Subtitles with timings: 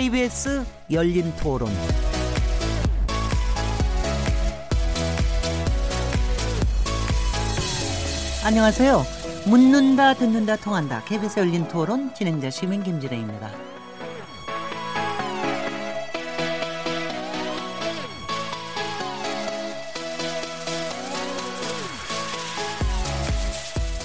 [0.00, 1.68] KBS 열린 토론.
[8.42, 9.02] 안녕하세요.
[9.46, 11.04] 묻는다, 듣는다, 통한다.
[11.04, 13.50] KBS 열린 토론 진행자 시민 김진혜입니다.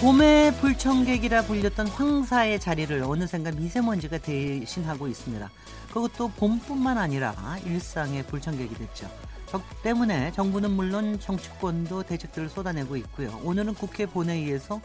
[0.02, 5.50] 봄의 불청객이라 불렸던 황사의 자리를 어느샌가 미세먼지가 대신하고 있습니다.
[5.96, 9.10] 그것도 봄뿐만 아니라 일상의 불청객이 됐죠.
[9.46, 13.40] 적 때문에 정부는 물론 정치권도 대책들을 쏟아내고 있고요.
[13.46, 14.82] 오늘은 국회 본회의에서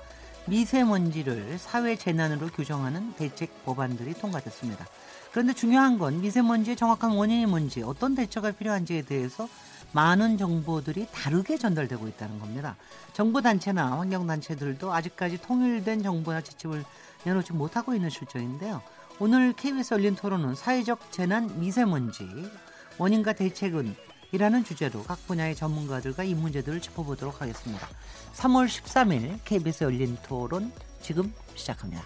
[0.47, 4.87] 미세먼지를 사회 재난으로 규정하는 대책 법안들이 통과됐습니다.
[5.33, 9.49] 그런데 중요한 건 미세먼지의 정확한 원인이 뭔지 어떤 대처가 필요한지에 대해서
[9.91, 12.77] 많은 정보들이 다르게 전달되고 있다는 겁니다.
[13.15, 16.85] 정부 단체나 환경 단체들도 아직까지 통일된 정보나 지침을
[17.25, 18.81] 내놓지 못하고 있는 실정인데요.
[19.23, 22.27] 오늘 KBS 열린 토론은 사회적 재난 미세먼지
[22.97, 23.95] 원인과 대책은
[24.33, 27.87] 이라는 주제로 각 분야의 전문가들과 이 문제들을 짚어보도록 하겠습니다.
[28.33, 32.03] 3월 13일 KBS 열린 토론 지금 시작합니다.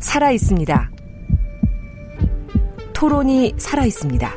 [0.00, 0.90] 살아 있습니다.
[2.92, 4.32] 토론이 살아 있습니다.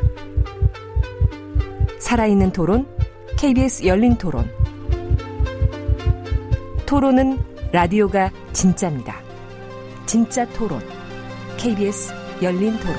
[1.99, 3.00] 살아있는 토론,
[3.41, 4.47] KBS 열린 토론.
[6.85, 7.39] 토론은
[7.71, 9.19] 라디오가 진짜입니다.
[10.05, 10.79] 진짜 토론,
[11.57, 12.95] KBS 열린 토론.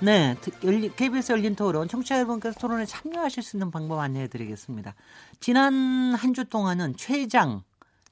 [0.00, 0.34] 네,
[0.96, 4.94] KBS 열린 토론 청취자 여러분께서 토론에 참여하실 수 있는 방법 안내해 드리겠습니다.
[5.38, 7.62] 지난 한 주 동안은 최장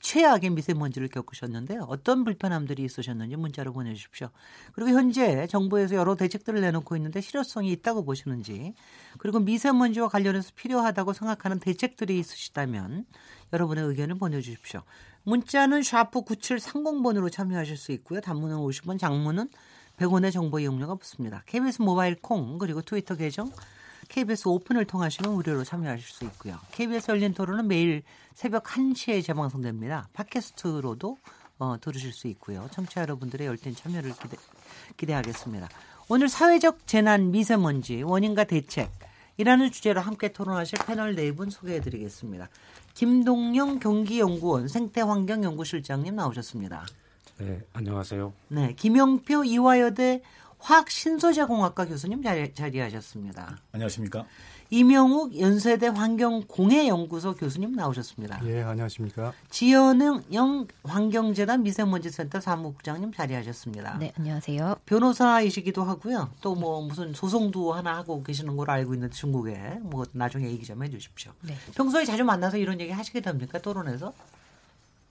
[0.00, 1.86] 최악의 미세먼지를 겪으셨는데요.
[1.88, 4.30] 어떤 불편함들이 있으셨는지 문자로 보내주십시오.
[4.72, 8.74] 그리고 현재 정부에서 여러 대책들을 내놓고 있는데 실효성이 있다고 보시는지
[9.18, 13.04] 그리고 미세먼지와 관련해서 필요하다고 생각하는 대책들이 있으시다면
[13.52, 14.82] 여러분의 의견을 보내주십시오.
[15.24, 18.20] 문자는 샤프 9730번으로 참여하실 수 있고요.
[18.20, 19.48] 단문은 50원, 장문은
[19.98, 21.42] 100원의 정보 이용료가 붙습니다.
[21.44, 23.50] KBS 모바일 콩 그리고 트위터 계정
[24.10, 26.58] KBS 오픈을 통하시면 무료로 참여하실 수 있고요.
[26.72, 28.02] KBS 열린 토론은 매일
[28.34, 30.08] 새벽 1시에 재방송됩니다.
[30.12, 31.16] 팟캐스트로도
[31.60, 32.68] 어, 들으실 수 있고요.
[32.72, 34.36] 청취자 여러분들의 열띤 참여를 기대,
[34.96, 35.68] 기대하겠습니다.
[36.08, 38.90] 오늘 사회적 재난 미세먼지 원인과 대책
[39.36, 42.48] 이라는 주제로 함께 토론하실 패널 네 분 소개해 드리겠습니다.
[42.94, 46.84] 김동영 경기연구원 생태환경연구실장님 나오셨습니다.
[47.38, 48.32] 네, 안녕하세요.
[48.48, 50.20] 네, 김영표 이화여대
[50.60, 53.58] 화학 신소재공학과 교수님 자리, 자리하셨습니다.
[53.72, 54.26] 안녕하십니까?
[54.72, 58.40] 이명욱 연세대 환경공해연구소 교수님 나오셨습니다.
[58.44, 59.32] 예, 안녕하십니까?
[59.48, 60.22] 지연영
[60.84, 63.98] 환경재단 미세먼지센터 사무국장님 자리하셨습니다.
[63.98, 64.76] 네, 안녕하세요.
[64.86, 66.30] 변호사이시기도 하고요.
[66.40, 70.84] 또 뭐 무슨 소송도 하나 하고 계시는 걸로 알고 있는 중국에 뭐 나중에 얘기 좀
[70.84, 71.32] 해주십시오.
[71.42, 71.56] 네.
[71.74, 73.58] 평소에 자주 만나서 이런 얘기 하시게 됩니까?
[73.58, 74.12] 토론에서?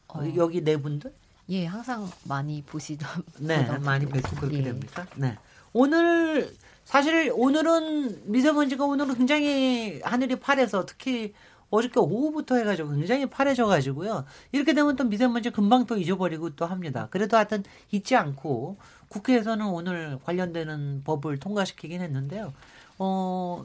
[0.09, 0.33] 어.
[0.37, 1.11] 여기 네 분들?
[1.49, 3.07] 예, 항상 많이 보시던.
[3.39, 4.63] 네, 많이 뵙고 그렇게 예.
[4.63, 5.05] 됩니까?
[5.15, 5.37] 네.
[5.73, 6.55] 오늘
[6.85, 11.33] 사실 오늘은 미세먼지가 오늘은 굉장히 하늘이 파래서 특히
[11.71, 14.25] 어저께 오후부터 해가지고 굉장히 파래져가지고요.
[14.51, 17.07] 이렇게 되면 또 미세먼지 금방 또 잊어버리고 또 합니다.
[17.11, 18.77] 그래도 하여튼 잊지 않고
[19.09, 22.53] 국회에서는 오늘 관련되는 법을 통과시키긴 했는데요.
[22.97, 23.63] 어,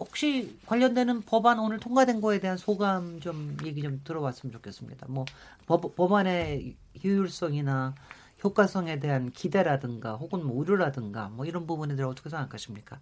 [0.00, 5.06] 혹시 관련되는 법안 오늘 통과된 거에 대한 소감 좀 얘기 좀 들어봤으면 좋겠습니다.
[5.08, 5.26] 뭐
[5.66, 6.74] 법, 법안의
[7.04, 7.94] 효율성이나
[8.42, 12.98] 효과성에 대한 기대라든가 혹은 뭐 우려라든가 뭐 이런 부분에 대해 어떻게 생각하십니까?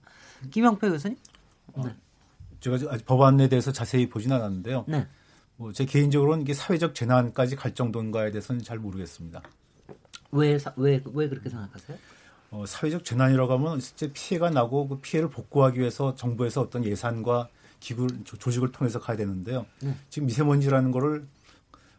[0.51, 1.17] 김영표 교수님?
[1.75, 1.95] 어, 네.
[2.61, 4.85] 제가 아직 법안에 대해서 자세히 보진 않았는데요.
[4.89, 5.07] 네.
[5.57, 9.43] 뭐 제 개인적으로는 이게 사회적 재난까지 갈 정도인가에 대해서는 잘 모르겠습니다.
[10.33, 11.97] 왜, 왜, 왜 그렇게 생각하세요?
[12.51, 17.49] 어, 사회적 재난이라고 하면 실제 피해가 나고 그 피해를 복구하기 위해서 정부에서 어떤 예산과
[17.81, 19.67] 기구 조직을 통해서 가야 되는데요.
[19.83, 19.95] 네.
[20.09, 21.27] 지금 미세먼지라는 거를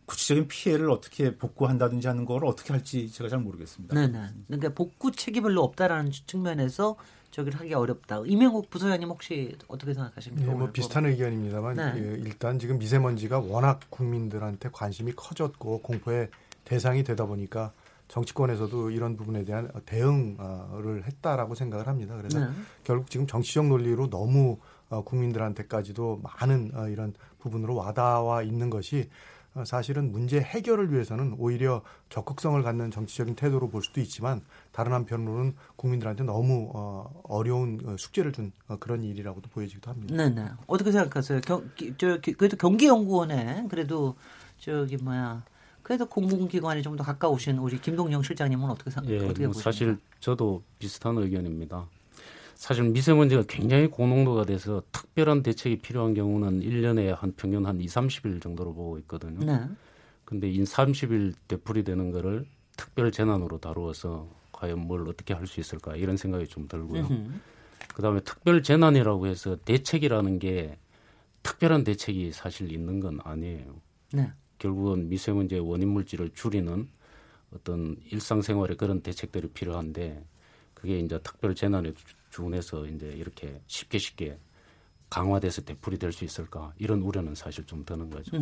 [0.05, 3.93] 구체적인 피해를 어떻게 복구한다든지 하는 걸 어떻게 할지 제가 잘 모르겠습니다.
[3.93, 4.27] 네, 네.
[4.47, 6.95] 그러니까 복구 책이 별로 없다라는 측면에서
[7.29, 8.23] 저기를 하기 어렵다.
[8.25, 10.51] 이명국 부소장님 혹시 어떻게 생각하십니까?
[10.51, 11.91] 네, 뭐 비슷한 의견입니다만 네.
[11.93, 16.29] 그 일단 지금 미세먼지가 워낙 국민들한테 관심이 커졌고 공포의
[16.65, 17.71] 대상이 되다 보니까
[18.09, 22.17] 정치권에서도 이런 부분에 대한 대응을 했다라고 생각을 합니다.
[22.17, 22.47] 그래서 네.
[22.83, 24.57] 결국 지금 정치적 논리로 너무
[24.89, 29.07] 어, 국민들한테까지도 많은 어, 이런 부분으로 와닿아 있는 것이
[29.53, 34.41] 어, 사실은 문제 해결을 위해서는 오히려 적극성을 갖는 정치적인 태도로 볼 수도 있지만
[34.71, 36.71] 다른 한편으로는 국민들한테 너무
[37.23, 40.15] 어려운 숙제를 준 그런 일이라고도 보여지기도 합니다.
[40.15, 40.49] 네, 네.
[40.65, 41.41] 어떻게 생각하세요?
[41.41, 41.69] 경,
[41.99, 44.15] 저, 그래도 경기연구원에 그래도
[44.57, 45.43] 저기 뭐야
[45.89, 49.09] 그래도 공공기관에 좀 더 가까우신 우리 김동영 실장님은 어떻게 생각?
[49.09, 51.87] 예, 어떻게 뭐 사실 저도 비슷한 의견입니다.
[52.53, 58.39] 사실 미세먼지가 굉장히 고농도가 돼서 특별한 대책이 필요한 경우는 1년에 한 평균 한 2, 30일
[58.39, 59.39] 정도로 보고 있거든요.
[59.43, 59.63] 네.
[60.25, 62.45] 근데 인 30일 되풀이 되는 거를
[62.77, 67.07] 특별 재난으로 다루어서 과연 뭘 어떻게 할 수 있을까 이런 생각이 좀 들고요.
[67.95, 70.77] 그다음에 특별 재난이라고 해서 대책이라는 게
[71.41, 73.73] 특별한 대책이 사실 있는 건 아니에요.
[74.13, 74.31] 네.
[74.59, 76.87] 결국은 미세먼지의 원인 물질을 줄이는
[77.53, 80.23] 어떤 일상생활에 그런 대책들이 필요한데
[80.75, 81.93] 그게 이제 특별 재난에
[82.29, 84.37] 준해서 이제 이렇게 쉽게 쉽게
[85.09, 88.37] 강화돼서 되풀이 될 수 있을까 이런 우려는 사실 좀 드는 거죠.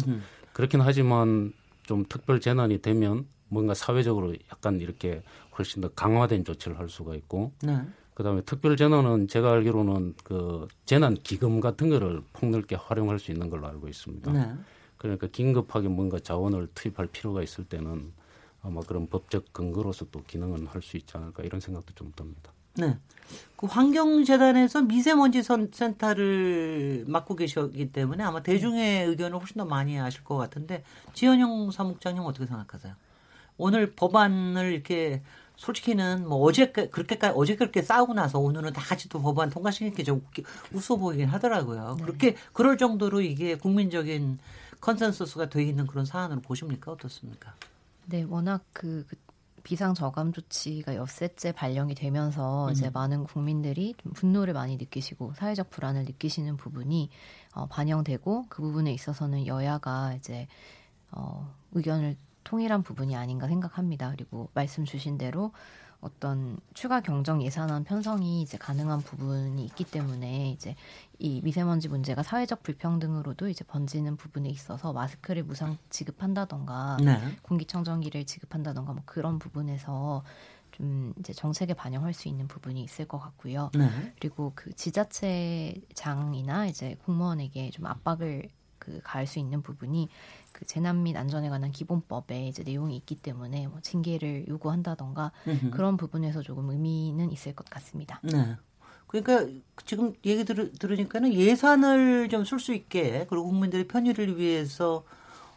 [0.51, 1.53] 그렇긴 하지만
[1.83, 5.23] 좀 특별 재난이 되면 뭔가 사회적으로 약간 이렇게
[5.57, 7.79] 훨씬 더 강화된 조치를 할 수가 있고 네.
[8.13, 13.67] 그다음에 특별 재난은 제가 알기로는 그 재난 기금 같은 거를 폭넓게 활용할 수 있는 걸로
[13.67, 14.31] 알고 있습니다.
[14.33, 14.53] 네.
[14.97, 18.11] 그러니까 긴급하게 뭔가 자원을 투입할 필요가 있을 때는
[18.63, 22.51] 아마 그런 법적 근거로서 또 기능은 할 수 있지 않을까 이런 생각도 좀 듭니다.
[22.75, 22.97] 네.
[23.55, 30.37] 그 환경재단에서 미세먼지 센터를 맡고 계셨기 때문에 아마 대중의 의견을 훨씬 더 많이 아실 것
[30.37, 30.83] 같은데
[31.13, 32.93] 지현영 사무장님 어떻게 생각하세요?
[33.57, 35.23] 오늘 법안을 이렇게
[35.55, 40.23] 솔직히는 뭐 어제 그렇게까지 어제 그렇게 싸우고 나서 오늘은 다 같이 또 법안 통과시킨 게좀
[40.71, 41.95] 웃어 보이긴 하더라고요.
[41.97, 42.03] 네.
[42.05, 44.37] 그렇게 그럴 정도로 이게 국민적인
[44.81, 47.53] 컨센서스가 돼 있는 그런 사안으로 보십니까 어떻습니까?
[48.05, 49.15] 네, 워낙 그, 그
[49.63, 52.71] 비상 저감 조치가 엿새째 발령이 되면서 음.
[52.71, 57.09] 이제 많은 국민들이 좀 분노를 많이 느끼시고 사회적 불안을 느끼시는 부분이
[57.53, 60.47] 어, 반영되고 그 부분에 있어서는 여야가 이제
[61.11, 62.15] 어, 의견을
[62.45, 64.11] 통일한 부분이 아닌가 생각합니다.
[64.11, 65.51] 그리고 말씀 주신 대로
[65.99, 70.75] 어떤 추가 경정 예산안 편성이 이제 가능한 부분이 있기 때문에 이제
[71.17, 77.19] 이 미세먼지 문제가 사회적 불평등으로도 이제 번지는 부분에 있어서 마스크를 무상 지급한다던가 네.
[77.41, 80.23] 공기청정기를 지급한다던가 뭐 그런 부분에서
[80.71, 83.71] 좀 이제 정책에 반영할 수 있는 부분이 있을 것 같고요.
[83.73, 84.13] 네.
[84.19, 90.07] 그리고 그 지자체장이나 이제 공무원에게 좀 압박을 그 가할 수 있는 부분이
[90.57, 95.69] 그 재난 및 안전에 관한 기본법에 이제 내용이 있기 때문에 뭐 징계를 요구한다던가 으흠.
[95.69, 98.19] 그런 부분에서 조금 의미는 있을 것 같습니다.
[98.23, 98.55] 네.
[99.05, 99.45] 그러니까
[99.85, 105.03] 지금 얘기 들, 들으니까는 예산을 좀 쓸 수 있게 그리고 국민들의 편의를 위해서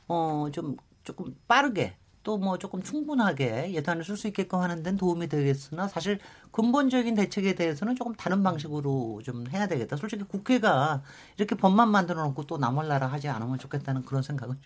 [0.06, 1.96] 어 좀 조금 빠르게
[2.30, 6.20] 또 뭐 조금 충분하게 예산을 쓸 수 있게끔 하는 데는 도움이 되겠으나 사실
[6.52, 9.96] 근본적인 대책에 대해서는 조금 다른 방식으로 좀 해야 되겠다.
[9.96, 11.02] 솔직히 국회가
[11.36, 14.56] 이렇게 법만 만들어 놓고 또 나몰라라 하지 않으면 좋겠다는 그런 생각은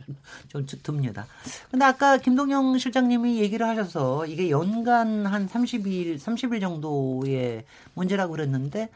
[0.49, 1.27] 좀, 좀 듭니다.
[1.71, 7.65] 근데 아까 김동영 실장님이 얘기를 하셔서 이게 연간 한 30일, 30일 정도의
[7.95, 8.91] 문제라고 그랬는데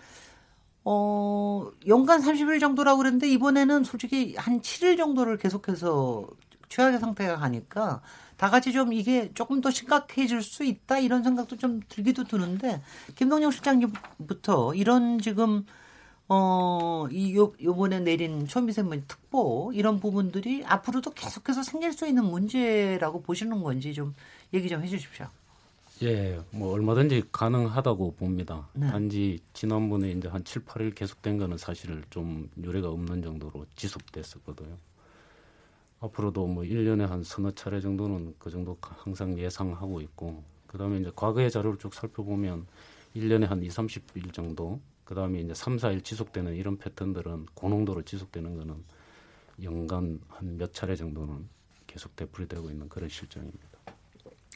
[0.84, 6.26] 어, 연간 30일 정도라고 그랬는데 이번에는 솔직히 한 7일 정도를 계속해서
[6.68, 8.02] 최악의 상태가 가니까
[8.38, 12.80] 다 같이 좀 이게 조금 더 심각해질 수 있다 이런 생각도 좀 들기도 드는데
[13.16, 15.66] 김동영 실장님부터 이런 지금
[16.28, 23.62] 어이 요 요번에 내린 초미세먼지 특보 이런 부분들이 앞으로도 계속해서 생길 수 있는 문제라고 보시는
[23.62, 24.14] 건지 좀
[24.54, 25.26] 얘기 좀 해주십시오.
[26.04, 28.68] 예, 뭐 얼마든지 가능하다고 봅니다.
[28.72, 28.86] 네.
[28.88, 34.76] 단지 지난번에 이제 한 7, 8일 계속된 거는 사실 좀 유례가 없는 정도로 지속됐었거든요.
[36.00, 41.50] 앞으로도 뭐 1년에 한 서너 차례 정도는 그 정도 항상 예상하고 있고 그다음에 이제 과거의
[41.50, 42.66] 자료를 쭉 살펴보면
[43.16, 48.84] 1년에 한 2, 30일 정도 그다음에 이제 3, 4일 지속되는 이런 패턴들은 고농도로 지속되는 거는
[49.62, 51.48] 연간 한 몇 차례 정도는
[51.86, 53.66] 계속 되풀이되고 있는 그런 실정입니다.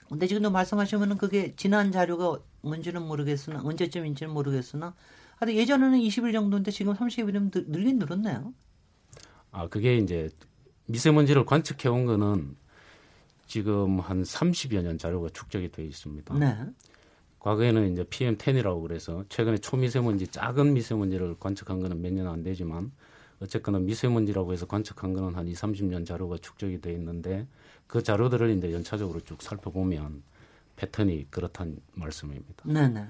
[0.08, 4.94] 근데 지금도 말씀하시면은 그게 지난 자료가 뭔지는 모르겠으나 언제쯤인지는 모르겠으나
[5.36, 8.52] 하여튼 예전에는 20일 정도인데 지금 30일이면 늘긴 늘었네요.
[9.50, 10.30] 아 그게 이제
[10.86, 12.56] 미세먼지를 관측해 온 거는
[13.46, 16.34] 지금 한 30여 년 자료가 축적이 되어 있습니다.
[16.38, 16.56] 네.
[17.40, 22.92] 과거에는 이제 PM10이라고 그래서 최근에 초미세먼지 작은 미세먼지를 관측한 거는 몇 년 안 되지만
[23.40, 27.46] 어쨌거나 미세먼지라고 해서 관측한 거는 한 2, 30년 자료가 축적이 되어 있는데
[27.88, 30.22] 그 자료들을 이제 연차적으로 쭉 살펴보면
[30.76, 32.62] 패턴이 그렇다는 말씀입니다.
[32.64, 33.06] 네, 네.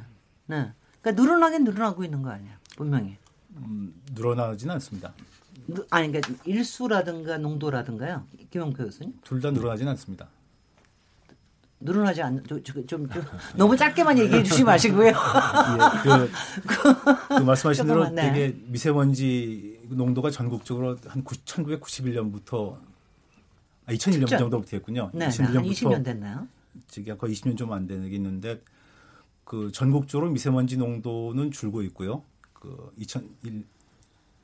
[0.47, 0.73] 네.
[1.03, 3.17] 그러니까 늘어나긴 늘어나고 있는 거 아니야, 분명히.
[3.57, 5.13] 음, 늘어나지는 않습니다.
[5.91, 9.15] 아니 그러니까 일수라든가 농도라든가요, 김영표 교수님?
[9.23, 10.29] 둘 다 늘어나지는 않습니다.
[11.85, 13.09] 늘어나지 않는 좀, 좀, 좀
[13.57, 15.09] 너무 짧게만 얘기해 주지 마시고요.
[15.09, 15.13] 예,
[16.67, 18.31] 그, 그 말씀하신 대로 네.
[18.33, 22.77] 되게 미세먼지 농도가 전국적으로 한 9, 1991년부터
[23.87, 25.11] 아, 2001년 정도부터 했군요.
[25.13, 26.47] 네, 2001년부터 20년 됐나요?
[26.87, 28.61] 지금 거의 20년 좀 안 되겠는데
[29.45, 32.23] 그 전국적으로 미세먼지 농도는 줄고 있고요.
[32.53, 33.65] 그 2001,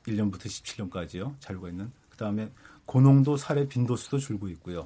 [0.07, 1.35] 1년부터 17년까지요.
[1.39, 1.91] 자료가 있는.
[2.09, 2.51] 그다음에
[2.85, 4.85] 고농도 살해 빈도수도 줄고 있고요.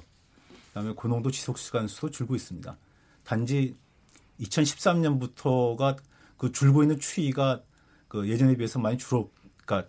[0.68, 2.76] 그다음에 고농도 지속 시간 수도 줄고 있습니다.
[3.24, 3.76] 단지
[4.40, 5.96] 2013년부터가
[6.36, 7.62] 그 줄고 있는 추이가
[8.08, 9.28] 그 예전에 비해서 많이 줄어
[9.64, 9.88] 그러니까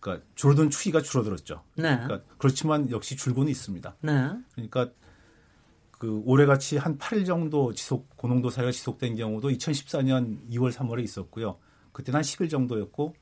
[0.00, 1.62] 그러니까 줄어든 추이가 줄어들었죠.
[1.76, 1.96] 네.
[1.96, 3.96] 그러니까 그렇지만 역시 줄고는 있습니다.
[4.02, 4.30] 네.
[4.54, 4.90] 그러니까
[5.92, 11.58] 그 올해같이 한 8일 정도 지속 고농도 사례가 지속된 경우도 2014년 2월 3월에 있었고요.
[11.92, 13.14] 그때는 한 10일 정도였고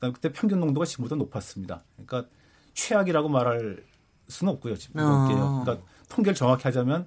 [0.00, 1.84] 그다음 그때 평균 농도가 지금보다 높았습니다.
[1.94, 2.28] 그러니까
[2.72, 3.84] 최악이라고 말할
[4.28, 4.76] 수는 없고요.
[4.76, 5.62] 지금 어.
[5.62, 7.06] 그러니까 통계를 정확히 하자면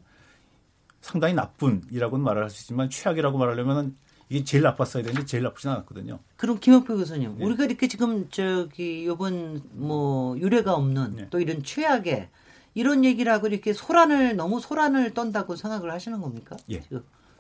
[1.02, 3.98] 상당히 나쁜이라고는 말을 할수 있지만 최악이라고 말하려면
[4.30, 6.20] 이게 제일 나빴어야 되는데 제일 나쁘진 않았거든요.
[6.38, 7.46] 그럼 김학표 교수님, 네.
[7.46, 11.28] 우리가 이렇게 지금 저기 요번 뭐 유례가 없는 네.
[11.30, 12.30] 또 이런 최악의
[12.76, 16.56] 이런 얘기를 하고 이렇게 소란을 너무 소란을 떤다고 생각을 하시는 겁니까?
[16.72, 16.82] 예.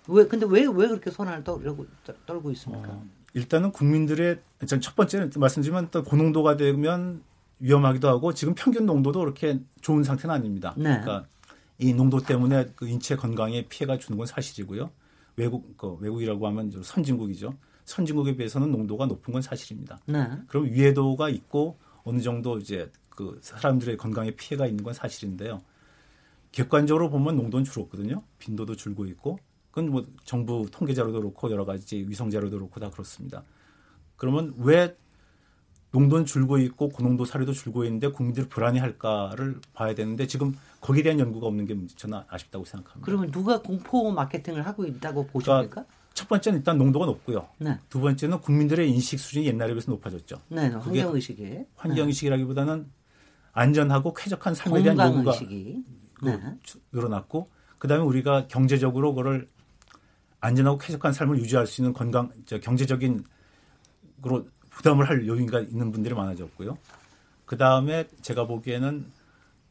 [0.07, 1.85] 왜 근데 왜왜 그렇게 소란을 떨고
[2.25, 2.89] 떨고 있습니까?
[2.89, 4.39] 어, 일단은 국민들의
[4.81, 7.23] 첫 번째 말씀드리면 또 고농도가 되면
[7.59, 10.73] 위험하기도 하고 지금 평균 농도도 그렇게 좋은 상태는 아닙니다.
[10.77, 10.83] 네.
[10.83, 11.25] 그러니까
[11.79, 14.91] 이 농도 때문에 그 인체 건강에 피해가 주는 건 사실이고요.
[15.35, 17.55] 외국 그 외국이라고 하면 선진국이죠.
[17.85, 19.99] 선진국에 비해서는 농도가 높은 건 사실입니다.
[20.05, 20.27] 네.
[20.47, 25.61] 그럼 위해도가 있고 어느 정도 이제 그 사람들의 건강에 피해가 있는 건 사실인데요.
[26.51, 28.21] 객관적으로 보면 농도는 줄었거든요.
[28.37, 29.39] 빈도도 줄고 있고
[29.73, 33.41] 그건 뭐 정부 통계 자료도 그렇고 여러 가지 위성 자료도 그렇고 다 그렇습니다.
[34.15, 34.95] 그러면 왜
[35.89, 41.47] 농도는 줄고 있고 고농도 사례도 줄고 있는데 국민들이 불안해할까를 봐야 되는데 지금 거기에 대한 연구가
[41.47, 43.03] 없는 게 저는 아쉽다고 생각합니다.
[43.03, 45.67] 그러면 누가 공포 마케팅을 하고 있다고 보십니까?
[45.67, 47.47] 그러니까 첫 번째는 일단 농도가 높고요.
[47.57, 47.79] 네.
[47.89, 50.39] 두 번째는 국민들의 인식 수준이 옛날에 비해서 높아졌죠.
[50.49, 52.91] 네, 환경 의식이 환경 의식이라기보다는
[53.53, 56.39] 안전하고 쾌적한 삶에 대한 요구가 그 네.
[56.91, 57.49] 늘어났고
[57.79, 59.47] 그다음에 우리가 경제적으로 그걸
[60.43, 63.23] 안전하고 쾌적한 삶을 유지할 수 있는 건강 경제적인
[64.21, 66.77] 그로 부담을 할 여유가 있는 분들이 많아졌고요.
[67.45, 69.05] 그 다음에 제가 보기에는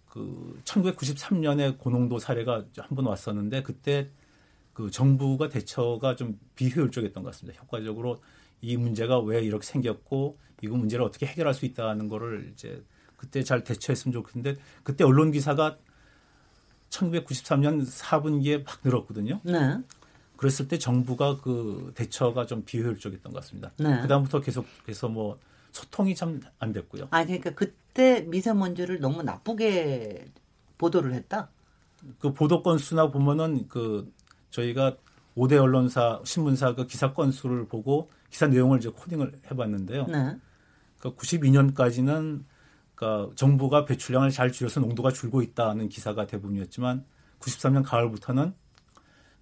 [0.09, 4.09] 그 1993년에 고농도 사례가 한 번 왔었는데 그때
[4.73, 7.61] 그 정부가 대처가 좀 비효율적이었던 것 같습니다.
[7.63, 8.23] 효과적으로
[8.63, 12.83] 이 문제가 왜 이렇게 생겼고 이거 문제를 어떻게 해결할 수 있다는 거를 이제
[13.19, 15.77] 그때 잘 대처했으면 좋겠는데 그때 언론 기사가
[16.89, 19.41] 1993년 4분기에 막 늘었거든요.
[19.45, 19.77] 네.
[20.43, 23.71] 그랬을 때 정부가 그 대처가 좀 비효율적이었던 것 같습니다.
[23.79, 24.01] 네.
[24.03, 25.39] 그다음부터 계속해서 뭐
[25.71, 27.07] 소통이 참 안 됐고요.
[27.13, 30.33] 아 그러니까 그때 미세먼지를 너무 나쁘게
[30.79, 31.49] 보도를 했다.
[32.19, 34.13] 그 보도 건수나 보면은 그
[34.51, 34.97] 저희가
[35.37, 40.07] 5대 언론사 신문사 그 기사 건수를 보고 기사 내용을 이제 코딩을 해봤는데요.
[40.09, 40.37] 네.
[40.99, 42.43] 그 92년까지는
[42.97, 47.05] 그러니까 정부가 배출량을 잘 줄여서 농도가 줄고 있다는 기사가 대부분이었지만
[47.39, 48.55] 93년 가을부터는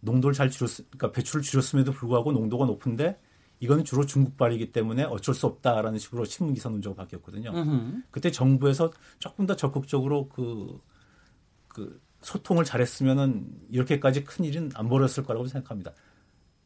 [0.00, 3.18] 농도를 잘 줄였, 그러니까 배출을 줄였음에도 불구하고 농도가 높은데
[3.60, 7.50] 이거는 주로 중국발이기 때문에 어쩔 수 없다라는 식으로 신문 기사 논조가 바뀌었거든요.
[7.50, 8.04] 으흠.
[8.10, 10.80] 그때 정부에서 조금 더 적극적으로 그,
[11.68, 15.92] 그 소통을 잘했으면은 이렇게까지 큰 일은 안 벌었을 거라고 생각합니다.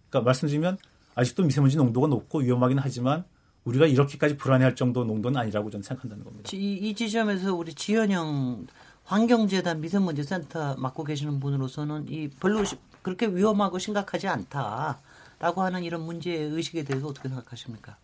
[0.09, 0.79] 그러니까 말씀드리면
[1.17, 3.25] 아직도 미세먼지 농도가 높고 위험하긴 하지만
[3.65, 6.51] 우리가 이렇게까지 불안해할 정도 농도는 아니라고 저는 생각한다는 겁니다.
[6.53, 8.67] 이, 이 지점에서 우리 지현영
[9.05, 12.63] 환경재단 미세먼지 센터 맡고 계시는 분으로서는 이 별로
[13.05, 17.97] 그렇게 위험하고 심각하지 않다라고 하는 이런 문제 의식에 대해서 어떻게 생각하십니까?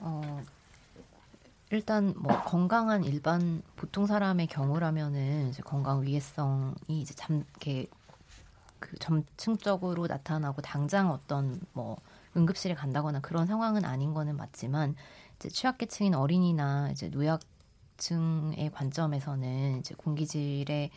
[0.00, 0.44] 어,
[1.70, 7.86] 일단 뭐 건강한 일반 보통 사람의 경우라면은 이제 건강 위해성이 이제 잠 이렇게
[8.78, 11.96] 그 점층적으로 나타나고 당장 어떤 뭐
[12.36, 14.94] 응급실에 간다거나 그런 상황은 아닌 거는 맞지만
[15.36, 20.90] 이제 취약계층인 어린이나 이제 노약층의 관점에서는 이제 공기질의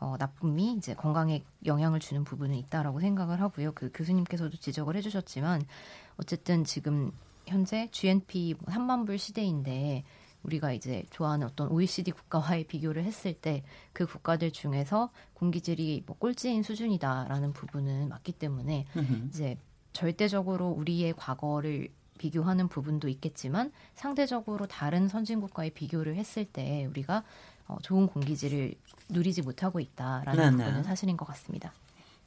[0.00, 3.72] 어, 나쁨이 이제 건강에 영향을 주는 부분은 있다라고 생각을 하고요.
[3.72, 5.62] 그 교수님께서도 지적을 해주셨지만
[6.18, 7.12] 어쨌든 지금
[7.46, 10.04] 현재 GNP 3만 불 시대인데
[10.44, 13.64] 우리가 이제 좋아하는 어떤 OECD 국가와의 비교를 했을 때
[13.98, 18.86] 그 국가들 중에서 공기질이 뭐 꼴찌인 수준이다라는 부분은 맞기 때문에
[19.28, 19.56] 이제
[19.92, 21.88] 절대적으로 우리의 과거를
[22.18, 27.24] 비교하는 부분도 있겠지만 상대적으로 다른 선진국과의 비교를 했을 때 우리가
[27.68, 28.74] 어, 좋은 공기질을
[29.10, 30.64] 누리지 못하고 있다라는 네네.
[30.64, 31.72] 부분은 사실인 것 같습니다.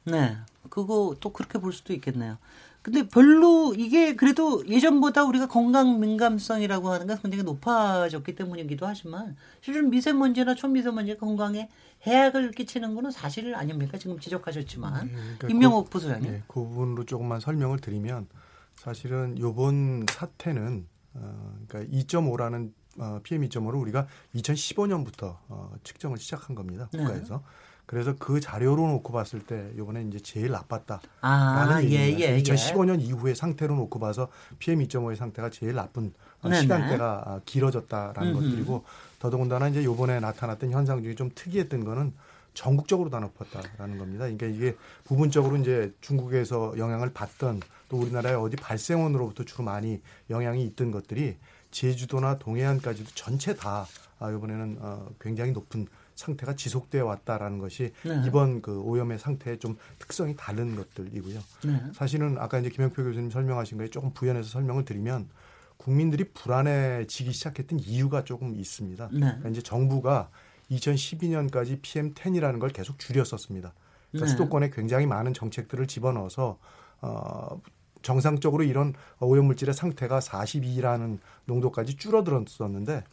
[0.04, 0.36] 네,
[0.70, 2.38] 그거 또 그렇게 볼 수도 있겠네요.
[2.82, 9.90] 근데 별로 이게 그래도 예전보다 우리가 건강 민감성이라고 하는 게 굉장히 높아졌기 때문이기도 하지만 실은
[9.90, 11.68] 미세먼지나 초미세먼지 건강에
[12.04, 13.98] 해악을 끼치는 거는 사실 아닙니까?
[13.98, 16.32] 지금 지적하셨지만 네, 그러니까 임명옥 그, 부소장님.
[16.32, 18.26] 네, 그 부분으로 조금만 설명을 드리면
[18.74, 22.81] 사실은 요번 사태는 어, 그러니까 2.5라는 어,
[23.22, 26.88] PM 2.5를 우리가 2015년부터 어, 측정을 시작한 겁니다.
[26.92, 26.98] 네.
[26.98, 27.36] 국가에서.
[27.36, 27.42] 네.
[27.86, 32.20] 그래서 그 자료로 놓고 봤을 때 이번에 이제 제일 나빴다라는 아, 얘기입니다.
[32.20, 33.04] 예, 예, 2015년 예.
[33.04, 37.40] 이후의 상태로 놓고 봐서 PM 2.5의 상태가 제일 나쁜 어, 네, 시간대가 네.
[37.44, 38.40] 길어졌다라는 음흠.
[38.40, 38.84] 것들이고
[39.18, 42.14] 더더군다나 이제 요번에 나타났던 현상 중에 좀 특이했던 거는
[42.54, 44.24] 전국적으로 다 높았다라는 겁니다.
[44.24, 50.90] 그러니까 이게 부분적으로 이제 중국에서 영향을 받던 또 우리나라의 어디 발생원으로부터 주로 많이 영향이 있던
[50.90, 51.36] 것들이
[51.72, 53.86] 제주도나 동해안까지도 전체 다
[54.20, 58.22] 아, 이번에는 어, 굉장히 높은 상태가 지속되어 왔다라는 것이 네.
[58.24, 61.40] 이번 그 오염의 상태의 좀 특성이 다른 것들이고요.
[61.64, 61.82] 네.
[61.92, 65.28] 사실은 아까 이제 김영표 교수님 설명하신 거에 조금 부연해서 설명을 드리면
[65.76, 69.08] 국민들이 불안해지기 시작했던 이유가 조금 있습니다.
[69.12, 69.18] 네.
[69.18, 70.30] 그러니까 이제 정부가
[70.70, 73.72] 2012년까지 PM10이라는 걸 계속 줄였었습니다.
[74.12, 74.30] 그러니까 네.
[74.30, 76.58] 수도권에 굉장히 많은 정책들을 집어넣어서
[77.00, 77.60] 어,
[78.02, 83.04] 정상적으로 이런 오염물질의 상태가 42라는 농도까지 줄어들었었는데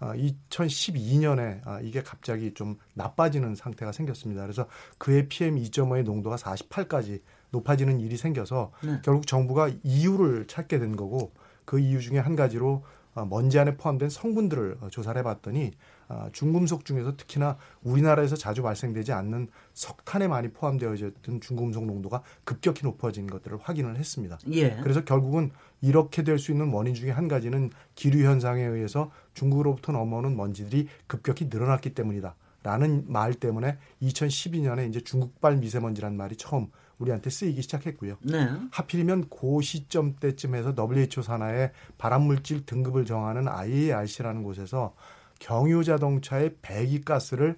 [0.00, 4.42] 어, 2012년에 아, 이게 갑자기 좀 나빠지는 상태가 생겼습니다.
[4.42, 4.66] 그래서
[4.98, 7.20] 그의 PM 2.5의 농도가 48까지
[7.50, 9.00] 높아지는 일이 생겨서 네.
[9.04, 11.32] 결국 정부가 이유를 찾게 된 거고
[11.64, 15.72] 그 이유 중에 한 가지로 어, 먼지 안에 포함된 성분들을 어, 조사를 해봤더니
[16.08, 22.84] 어, 중금속 중에서 특히나 우리나라에서 자주 발생되지 않는 석탄에 많이 포함되어 있던 중금속 농도가 급격히
[22.84, 24.38] 높아진 것들을 확인을 했습니다.
[24.52, 24.76] 예.
[24.82, 25.50] 그래서 결국은
[25.80, 31.46] 이렇게 될 수 있는 원인 중에 한 가지는 기류 현상에 의해서 중국으로부터 넘어오는 먼지들이 급격히
[31.46, 32.34] 늘어났기 때문이다.
[32.64, 36.68] 라는 말 때문에 2012년에 이제 중국발 미세먼지란 말이 처음
[37.02, 38.16] 우리한테 쓰이기 시작했고요.
[38.22, 38.48] 네.
[38.70, 44.94] 하필이면 고 시점 때쯤에서 WHO 산하의 발암물질 등급을 정하는 IARC라는 곳에서
[45.38, 47.56] 경유 자동차의 배기가스를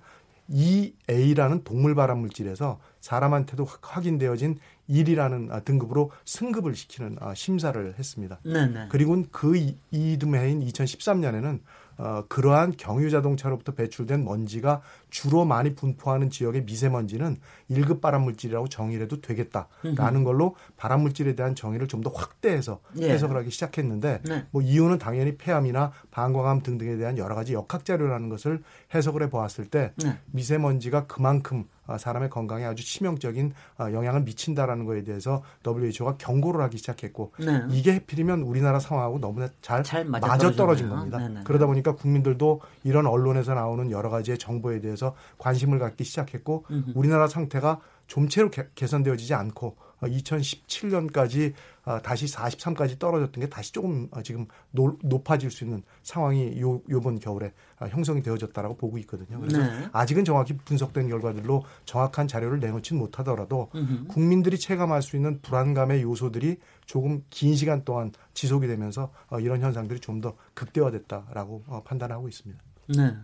[0.49, 4.59] EA라는 동물 발암 물질에서 사람한테도 확인되어진
[4.91, 8.41] 1이라는 아, 등급으로 승급을 시키는 아, 심사를 했습니다.
[8.45, 8.67] 네네.
[8.67, 8.87] 네.
[8.91, 9.57] 그리고 그
[9.91, 11.61] 이듬해인 2013년에는
[11.97, 17.39] 어, 그러한 경유 자동차로부터 배출된 먼지가 주로 많이 분포하는 지역의 미세먼지는
[17.71, 23.11] 1급 발암물질이라고 정의를 해도 되겠다라는 걸로 발암물질에 대한 정의를 좀 더 확대해서 예.
[23.11, 24.47] 해석을 하기 시작했는데 네.
[24.51, 28.63] 뭐 이유는 당연히 폐암이나 방광암 등등에 대한 여러 가지 역학 자료라는 것을
[28.95, 30.19] 해석을 해 보았을 때 네.
[30.27, 36.79] 미세먼지가 그만큼 아, 사람의 건강에 아주 치명적인 아, 영향을 미친다라는 것에 대해서 WHO가 경고를 하기
[36.79, 37.63] 시작했고 네.
[37.71, 41.19] 이게 해필이면 우리나라 상황하고 너무나 잘, 잘 맞아 떨어진 겁니다.
[41.19, 41.29] 네네.
[41.29, 41.45] 네, 네.
[41.45, 46.93] 그러다 보니까 국민들도 이런 언론에서 나오는 여러 가지의 정보에 대해서 관심을 갖기 시작했고 음흠.
[46.95, 54.09] 우리나라 상태가 좀채로 개 선되어지지 않고 2017년까지 어, 어, 다시 43까지 떨어졌던 게 다시 조금
[54.11, 57.53] 어, 지금 높아질 수 있는 상황이 요 요번 겨울에
[57.91, 59.39] 형성이 되어졌다라고 보고 있거든요.
[59.39, 59.89] 그래서 네.
[59.93, 64.07] 아직은 정확히 분석된 결과들로 정확한 자료를 내놓지는 못하더라도 음흠.
[64.09, 70.15] 국민들이 체감할 수 있는 불안감의 요소들이 조금 긴 시간 동안 지속이 되면서 이런 현상들이 좀
[70.25, 72.63] 더 극대화됐다라고 판단하고 있습니다.
[72.97, 73.15] 네.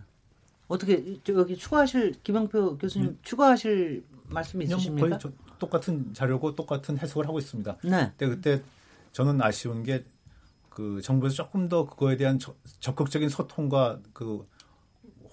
[0.67, 3.15] 어떻게 여기 추가하실 김영표 교수님 네.
[3.23, 5.17] 추가하실 말씀 있으십니까?
[5.17, 5.19] 거의
[5.61, 7.77] 똑같은 자료고 똑같은 해석을 하고 있습니다.
[7.85, 8.11] 네.
[8.17, 8.61] 근데 그때
[9.13, 10.03] 저는 아쉬운 게
[10.71, 14.41] 그 정부에서 조금 더 그거에 대한 저, 적극적인 소통과 그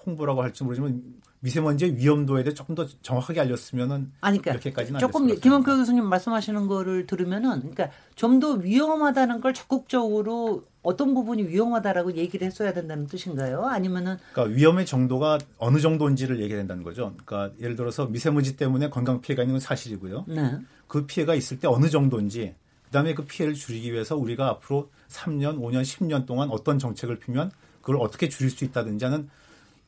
[0.04, 1.00] 홍보라고 할지 모르지만
[1.40, 7.06] 미세먼지의 위험도에 대해 조금 더 정확하게 알렸으면은 아니, 그러니까 이렇게까지는 조금 김원표 교수님 말씀하시는 거를
[7.06, 13.66] 들으면은 그러니까 좀 더 위험하다는 걸 적극적으로 어떤 부분이 위험하다라고 얘기를 했어야 된다는 뜻인가요?
[13.66, 17.14] 아니면은 그러니까 위험의 정도가 어느 정도인지를 얘기해야 된다는 거죠.
[17.27, 20.24] 그러니까 예를 들어서 미세먼지 때문에 건강 피해가 있는 건 사실이고요.
[20.29, 20.59] 네.
[20.87, 22.55] 그 피해가 있을 때 어느 정도인지
[22.87, 27.51] 그다음에 그 피해를 줄이기 위해서 우리가 앞으로 3년, 5년, 10년 동안 어떤 정책을 피면
[27.83, 29.29] 그걸 어떻게 줄일 수 있다든지 하는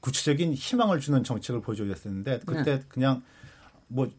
[0.00, 2.82] 구체적인 희망을 주는 정책을 보여줘야 됐었는데 그때 네.
[2.88, 3.22] 그냥
[3.88, 4.10] 뭐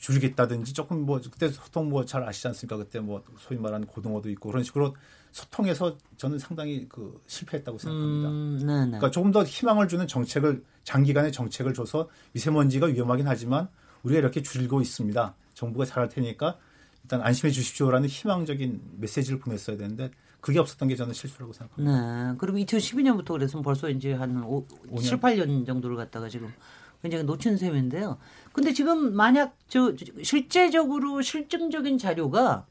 [0.00, 2.76] 줄이겠다든지 조금 뭐 그때 소통 뭐 잘 아시지 않습니까?
[2.78, 4.96] 그때 뭐 소위 말하는 고등어도 있고 그런 식으로
[5.30, 8.28] 소통해서 저는 상당히 그 실패했다고 생각합니다.
[8.30, 8.86] 음, 네, 네.
[8.86, 13.68] 그러니까 조금 더 희망을 주는 정책을 장기간의 정책을 줘서 미세먼지가 위험하긴 하지만
[14.02, 15.34] 우리가 이렇게 줄이고 있습니다.
[15.54, 16.56] 정부가 잘할 테니까
[17.02, 20.10] 일단 안심해 주십시오라는 희망적인 메시지를 보냈어야 되는데
[20.40, 22.30] 그게 없었던 게 저는 실수라고 생각합니다.
[22.32, 22.38] 네.
[22.38, 25.02] 그럼 2012년부터 그래서 벌써 이제 한 5, 5년.
[25.02, 26.50] 7, 8년 정도를 갖다가 지금
[27.02, 28.18] 굉장히 놓친 셈인데요.
[28.52, 32.66] 근데 지금 만약 저 실제적으로 실증적인 자료가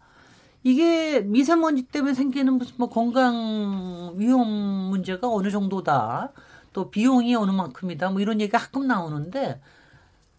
[0.64, 6.32] 이게 미세먼지 때문에 생기는 무슨 뭐 건강 위험 문제가 어느 정도다.
[6.74, 8.10] 또 비용이 어느 만큼이다.
[8.10, 9.60] 뭐 이런 얘기가 가끔 나오는데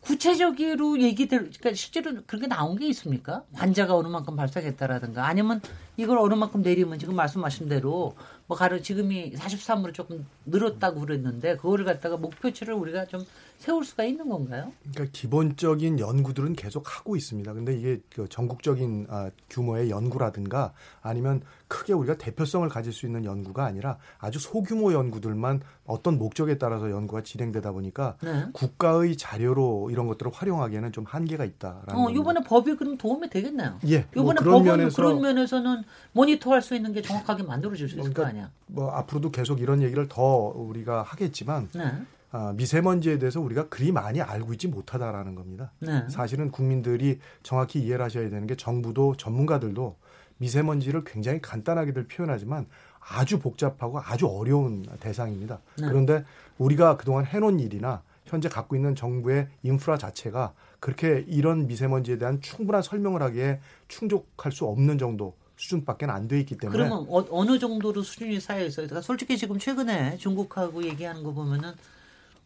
[0.01, 3.45] 구체적으로 얘기들, 그러니까 실제로 그렇게 나온 게 있습니까?
[3.53, 5.61] 환자가 어느 만큼 발생했다라든가 아니면
[5.97, 8.15] 이걸 어느 만큼 내리면 지금 말씀하신 대로
[8.47, 13.25] 뭐 가령 지금이 43으로 조금 늘었다고 그랬는데 그거를 갖다가 목표치를 우리가 좀
[13.61, 14.73] 세울 수가 있는 건가요?
[14.91, 17.53] 그러니까 기본적인 연구들은 계속 하고 있습니다.
[17.53, 23.67] 근데 이게 그 전국적인 아, 규모의 연구라든가 아니면 크게 우리가 대표성을 가질 수 있는 연구가
[23.67, 28.47] 아니라 아주 소규모 연구들만 어떤 목적에 따라서 연구가 진행되다 보니까 네.
[28.55, 31.95] 국가의 자료로 이런 것들을 활용하기에는 좀 한계가 있다라는.
[31.95, 33.79] 어, 이번에 법이 그럼 도움이 되겠네요.
[33.89, 34.07] 예.
[34.17, 38.23] 이번에 뭐 법은 면에서, 그런 면에서는 모니터할 수 있는 게 정확하게 만들어질 수 있을 그러니까
[38.23, 38.51] 거 아니야.
[38.69, 41.69] 뭐 앞으로도 계속 이런 얘기를 더 우리가 하겠지만.
[41.75, 41.93] 네.
[42.33, 45.73] 아, 미세먼지에 대해서 우리가 그리 많이 알고 있지 못하다라는 겁니다.
[45.81, 46.09] 네.
[46.09, 49.97] 사실은 국민들이 정확히 이해를 하셔야 되는 게 정부도 전문가들도
[50.39, 52.67] 미세먼지를 굉장히 간단하게들 표현하지만
[53.01, 55.61] 아주 복잡하고 아주 어려운 대상입니다.
[55.79, 55.89] 네.
[55.89, 56.25] 그런데
[56.59, 62.83] 우리가 그동안 해놓은 일이나 현재 갖고 있는 정부의 인프라 자체가 그렇게 이런 미세먼지에 대한 충분한
[62.83, 68.03] 설명을 하기에 충족할 수 없는 정도 수준밖에 안 돼 있기 때문에 그러면 어, 느 정도로
[68.03, 68.87] 수준이 쌓여 있어요?
[68.87, 71.73] 그러니까 솔직히 지금 최근에 중국하고 얘기하는 거 보면은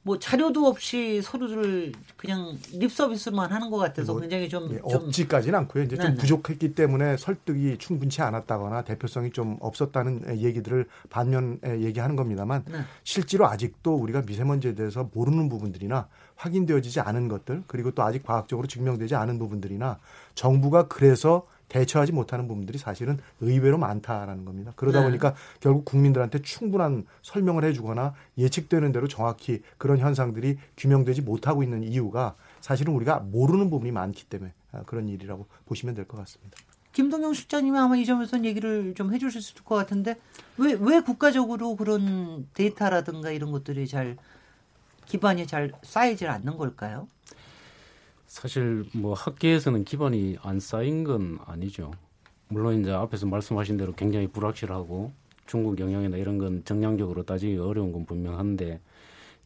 [0.04, 4.84] 뭐 자료도 없이 서류를 그냥 립 서비스만 하는 것 같아서 뭐, 굉장히 좀, 네, 좀
[4.84, 5.84] 없지까지는 않고요.
[5.84, 6.10] 이제 네네.
[6.10, 12.80] 좀 부족했기 때문에 설득이 충분치 않았다거나 대표성이 좀 없었다는 얘기들을 반면 얘기하는 겁니다만 네.
[13.02, 19.14] 실제로 아직도 우리가 미세먼지에 대해서 모르는 부분들이나 확인되어지지 않은 것들 그리고 또 아직 과학적으로 증명되지
[19.14, 19.98] 않은 부분들이나
[20.34, 24.72] 정부가 그래서 대처하지 못하는 부분들이 사실은 의외로 많다라는 겁니다.
[24.76, 25.06] 그러다 네.
[25.06, 32.36] 보니까 결국 국민들한테 충분한 설명을 해주거나 예측되는 대로 정확히 그런 현상들이 규명되지 못하고 있는 이유가
[32.60, 36.56] 사실은 우리가 모르는 부분이 많기 때문에 아, 그런 일이라고 보시면 될 것 같습니다.
[36.92, 40.16] 김동영 실장님이 아마 이 점에서 얘기를 좀 해주실 수 있을 것 같은데
[40.58, 44.16] 왜, 왜 국가적으로 그런 데이터라든가 이런 것들이 잘
[45.06, 47.08] 기반이 잘 쌓이질 않는 걸까요?
[48.34, 51.92] 사실 뭐 학계에서는 기반이 안 쌓인 건 아니죠.
[52.48, 55.12] 물론 이제 앞에서 말씀하신 대로 굉장히 불확실하고
[55.46, 58.80] 중국 영향이나 이런 건 정량적으로 따지기 어려운 건 분명한데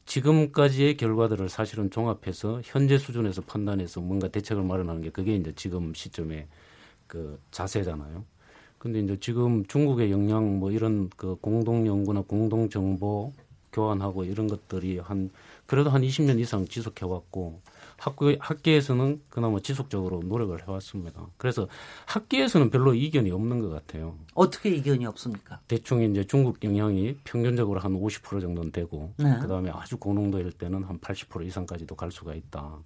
[0.07, 6.47] 지금까지의 결과들을 사실은 종합해서 현재 수준에서 판단해서 뭔가 대책을 마련하는 게 그게 이제 지금 시점의
[7.07, 8.25] 그 자세잖아요.
[8.79, 13.35] 근데 이제 지금 중국의 영향 뭐 이런 그 공동 연구나 공동 정보
[13.71, 15.29] 교환하고 이런 것들이 한
[15.67, 17.61] 그래도 한 20년 이상 지속해 왔고
[17.99, 21.27] 학교 학계에서는 그나마 지속적으로 노력을 해왔습니다.
[21.37, 21.69] 그래서
[22.07, 24.17] 학계에서는 별로 이견이 없는 것 같아요.
[24.35, 25.61] 어떻게 이견이 없습니까?
[25.67, 29.37] 대충 이제 중국 영향이 평균적으로 한 50% 정도는 되고 네.
[29.41, 32.79] 그다음에 아주 고농도일 때는 한 80% 이상까지도 갈 수가 있다.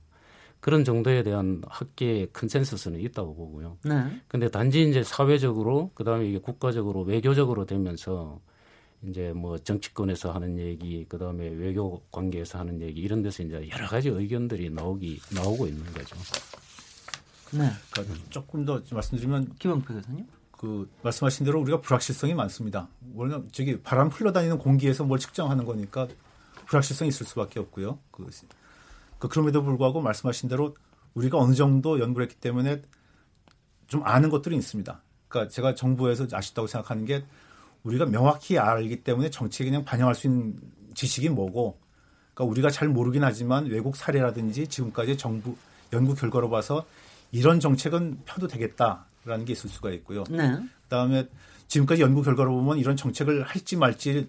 [0.61, 3.79] 그런 정도에 대한 학계의 컨센서스는 있다고 보고요.
[3.85, 4.05] 네.
[4.29, 8.41] 근데 단지 이제 사회적으로 그다음에 이게 국가적으로 외교적으로 되면서
[9.09, 13.87] 이제 뭐 정치권에서 하는 얘기, 그 다음에 외교 관계에서 하는 얘기 이런 데서 이제 여러
[13.87, 16.17] 가지 의견들이 나오기 나오고 있는 거죠.
[17.53, 17.71] 네.
[17.91, 20.27] 그러니까 조금 더 말씀드리면 김영표 교수님.
[20.53, 22.89] 그 말씀하신 대로 우리가 불확실성이 많습니다.
[23.15, 26.07] 원래 저기 바람 흘러다니는 공기에서 뭘 측정하는 거니까
[26.67, 27.99] 불확실성이 있을 수밖에 없고요.
[28.13, 28.29] 그,
[29.19, 30.77] 그 그럼에도 불구하고 말씀하신 대로
[31.15, 32.83] 우리가 어느 정도 연구를 했기 때문에
[33.89, 35.03] 좀 아는 것들이 있습니다.
[35.27, 37.25] 그러니까 제가 정부에서 아쉽다고 생각하는 게
[37.85, 40.57] 우리가 명확히 알기 때문에 정치에 그냥 반영할 수 있는
[40.95, 41.79] 지식이 뭐고
[42.35, 45.57] 그러니까 우리가 잘 모르긴 하지만 외국 사례라든지 지금까지 정부
[45.93, 46.85] 연구 결과로 봐서
[47.33, 50.25] 이런 정책은 펴도 되겠다라는 게 있을 수가 있고요.
[50.31, 50.59] 네.
[50.85, 51.29] 그다음에
[51.69, 54.29] 지금까지 연구 결과로 보면 이런 정책을 할지 말지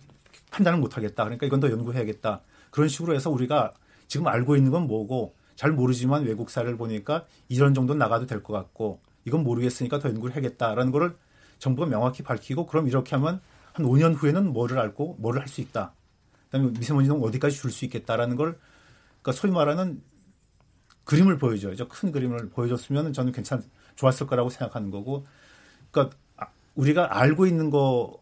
[0.52, 1.24] 판단을 못 하겠다.
[1.24, 2.42] 그러니까 이건 더 연구해야겠다.
[2.70, 3.72] 그런 식으로 해서 우리가
[4.08, 8.54] 지금 알고 있는 건 뭐고 잘 모르지만 외국 사례를 보니까 이런 정도 나가도 될 것
[8.54, 11.16] 같고 이건 모르겠으니까 더 연구를 해야겠다라는 거를
[11.64, 13.40] 정부가 명확히 밝히고 그럼 이렇게 하면
[13.72, 15.94] 한 5년 후에는 뭐를 알고 뭐를 할 수 있다.
[16.52, 18.60] 그다음에 미세먼지는 어디까지 줄 수 있겠다라는 걸
[19.22, 20.02] 그러니까 소위 말하는
[21.06, 21.88] 그림을 보여줘야죠.
[21.88, 23.64] 큰 그림을 보여줬으면 저는 괜찮
[23.96, 25.26] 좋았을 거라고 생각하는 거고.
[25.92, 28.22] 그러니까 아, 우리가 알고 있는 거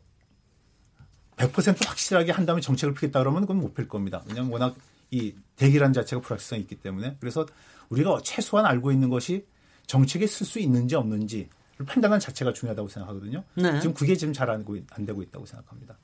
[1.37, 4.23] 100% 확실하게 한 다음에 정책을 피겠다 그러면 그건 못 필 겁니다.
[4.27, 4.75] 왜냐하면 워낙
[5.09, 7.45] 이 대기란 자체가 불확실성이 있기 때문에 그래서
[7.89, 9.45] 우리가 최소한 알고 있는 것이
[9.87, 11.49] 정책에 쓸 수 있는지 없는지
[11.85, 13.43] 판단하는 자체가 중요하다고 생각하거든요.
[13.55, 13.79] 네.
[13.79, 14.65] 지금 그게 지금 잘 안
[15.05, 15.97] 되고 있다고 생각합니다.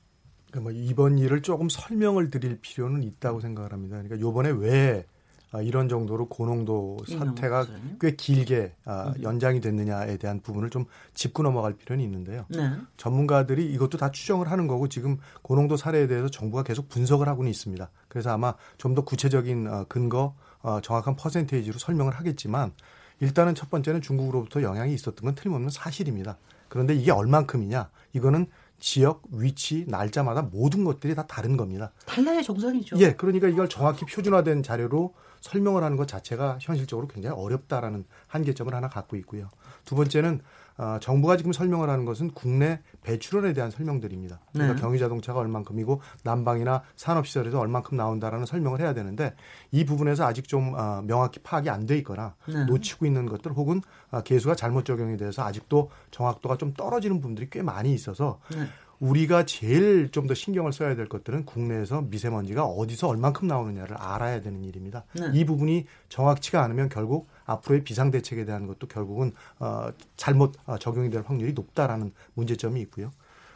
[0.50, 3.96] 그러니까 뭐 이번 일을 조금 설명을 드릴 필요는 있다고 생각을 합니다.
[3.96, 5.04] 그러니까 요번에 왜
[5.50, 7.66] 아, 이런 정도로 고농도 사태가
[8.00, 9.22] 꽤 길게 아, 음.
[9.22, 12.44] 연장이 됐느냐에 대한 부분을 좀 짚고 넘어갈 필요는 있는데요.
[12.48, 12.70] 네.
[12.98, 17.90] 전문가들이 이것도 다 추정을 하는 거고 지금 고농도 사례에 대해서 정부가 계속 분석을 하고는 있습니다.
[18.08, 22.72] 그래서 아마 좀 더 구체적인 어, 근거, 어, 정확한 퍼센테이지로 설명을 하겠지만
[23.20, 26.38] 일단은 첫 번째는 중국으로부터 영향이 있었던 건 틀림없는 사실입니다.
[26.68, 27.90] 그런데 이게 얼만큼이냐?
[28.12, 28.46] 이거는
[28.80, 31.90] 지역, 위치, 날짜마다 모든 것들이 다 다른 겁니다.
[32.06, 32.96] 달라야 정상이죠.
[32.98, 38.88] 예, 그러니까 이걸 정확히 표준화된 자료로 설명을 하는 것 자체가 현실적으로 굉장히 어렵다라는 한계점을 하나
[38.88, 39.48] 갖고 있고요.
[39.84, 40.40] 두 번째는
[40.78, 44.40] 어, 정부가 지금 설명을 하는 것은 국내 배출원에 대한 설명들입니다.
[44.52, 44.80] 그러니까 네.
[44.80, 49.34] 경유자동차가 얼만큼이고 난방이나 산업시설에서 얼만큼 나온다라는 설명을 해야 되는데
[49.72, 52.64] 이 부분에서 아직 좀 어, 명확히 파악이 안 돼 있거나 네.
[52.66, 57.62] 놓치고 있는 것들 혹은 어, 개수가 잘못 적용이 돼서 아직도 정확도가 좀 떨어지는 부분들이 꽤
[57.62, 58.66] 많이 있어서 네.
[59.00, 64.62] 우리가 제일 좀 더 신경을 써야 될 것들은 국내에서 미세먼지가 어디서 얼만큼 나오느냐를 알아야 되는
[64.64, 65.04] 일입니다.
[65.14, 65.30] 네.
[65.32, 71.10] 이 부분이 정확치가 않으면 결국 앞으로의 비상 대책에 대한 것도 결국은 어, 잘못 어, 적용이
[71.10, 73.10] 될 확률이 높다라는 문제점이 있고요.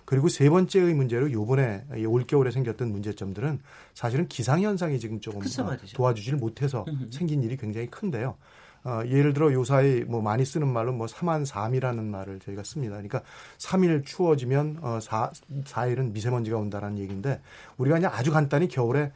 [0.04, 3.60] 그리고 세 번째의 문제로 요번에 올겨울에 생겼던 문제점들은
[3.94, 8.36] 사실은 기상현상이 지금 조금 어, 도와주지를 못해서 생긴 일이 굉장히 큰데요.
[8.84, 12.94] 어, 예를 들어 요사이 뭐 많이 쓰는 말로 뭐 3한 3이라는 말을 저희가 씁니다.
[12.94, 13.22] 그러니까
[13.58, 15.30] 3일 추워지면 어, 4,
[15.64, 17.40] 4일은 미세먼지가 온다라는 얘기인데
[17.76, 19.08] 우리가 그냥 아주 간단히 겨울에 어,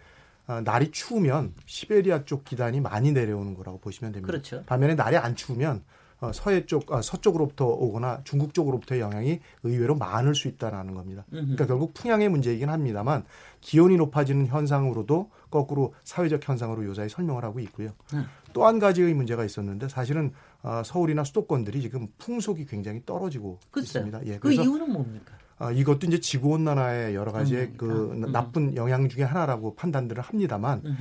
[0.64, 4.30] 날이 추우면 시베리아 쪽 기단이 많이 내려오는 거라고 보시면 됩니다.
[4.30, 4.62] 그렇죠.
[4.66, 5.82] 반면에 날이 안 추우면
[6.18, 11.26] 어, 서해 쪽, 아, 서쪽으로부터 오거나 중국 쪽으로부터의 영향이 의외로 많을 수 있다라는 겁니다.
[11.28, 13.24] 그러니까 결국 풍향의 문제이긴 합니다만
[13.60, 17.90] 기온이 높아지는 현상으로도 거꾸로 사회적 현상으로 요사이 설명을 하고 있고요.
[18.14, 18.20] 네.
[18.54, 20.32] 또한 가지의 문제가 있었는데 사실은
[20.62, 24.06] 어, 서울이나 수도권들이 지금 풍속이 굉장히 떨어지고 글쎄요.
[24.06, 24.26] 있습니다.
[24.26, 25.35] 예, 그 이유는 뭡니까?
[25.58, 28.32] 어, 이것도 이제 지구 온난화의 여러 가지의 음, 그 음.
[28.32, 30.96] 나쁜 영향 중의 하나라고 판단들을 합니다만 음.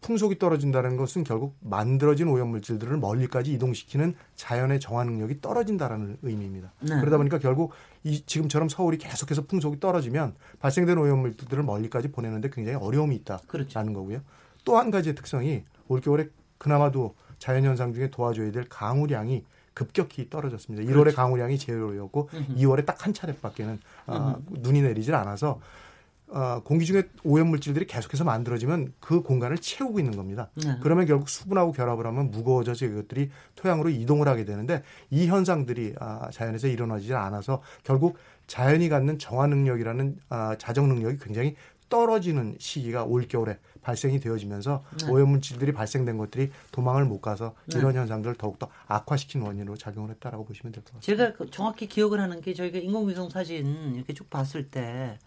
[0.00, 6.72] 풍속이 떨어진다는 것은 결국 만들어진 오염물질들을 멀리까지 이동시키는 자연의 정화 능력이 떨어진다라는 의미입니다.
[6.80, 6.98] 네.
[6.98, 13.14] 그러다 보니까 결국 이 지금처럼 서울이 계속해서 풍속이 떨어지면 발생된 오염물질들을 멀리까지 보내는데 굉장히 어려움이
[13.16, 13.80] 있다라는 그렇죠.
[13.80, 14.22] 거고요.
[14.64, 16.28] 또 한 가지의 특성이 올겨울에
[16.58, 20.90] 그나마도 자연현상 중에 도와줘야 될 강우량이 급격히 떨어졌습니다.
[20.90, 21.16] 1월에 그렇죠.
[21.16, 25.60] 강우량이 제로였고 2월에 딱 한 차례밖에는 어, 눈이 내리질 않아서
[26.28, 30.48] 어, 공기 중에 오염물질들이 계속해서 만들어지면 그 공간을 채우고 있는 겁니다.
[30.54, 30.78] 네.
[30.82, 36.68] 그러면 결국 수분하고 결합을 하면 무거워져서 이것들이 토양으로 이동을 하게 되는데 이 현상들이 아, 자연에서
[36.68, 41.56] 일어나지 않아서 결국 자연이 갖는 정화 능력이라는 아, 자정 능력이 굉장히
[41.90, 45.10] 떨어지는 시기가 올겨울에 발생이 되어지면서 네.
[45.10, 47.78] 오염물질들이 발생된 것들이 도망을 못 가서 네.
[47.78, 51.24] 이런 현상들을 더욱더 악화시킨 원인으로 작용을 했다라고 보시면 될 것 같습니다.
[51.24, 55.18] 제가 그 정확히 기억을 하는 게 저희가 인공위성 사진 이렇게 쭉 봤을 때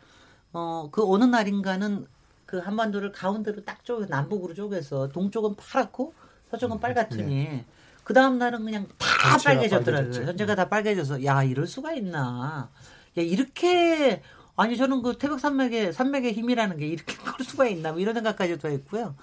[0.54, 2.08] 어, 그 어느 날인가는
[2.46, 6.14] 그 한반도를 가운데로 딱 쪼개 남북으로 쪼개서 동쪽은 파랗고
[6.52, 7.66] 서쪽은 음, 빨갛더니 네.
[8.04, 10.26] 그 다음 날은 그냥 다 빨개졌더라고요.
[10.28, 12.70] 현재가 다 빨개져서 야 이럴 수가 있나?
[13.18, 14.22] 야 이렇게
[14.56, 18.70] 아니 저는 그 태백 산맥의 산맥의 힘이라는 게 이렇게 클 수가 있나 뭐 이런 생각까지도
[18.70, 19.16] 했고요.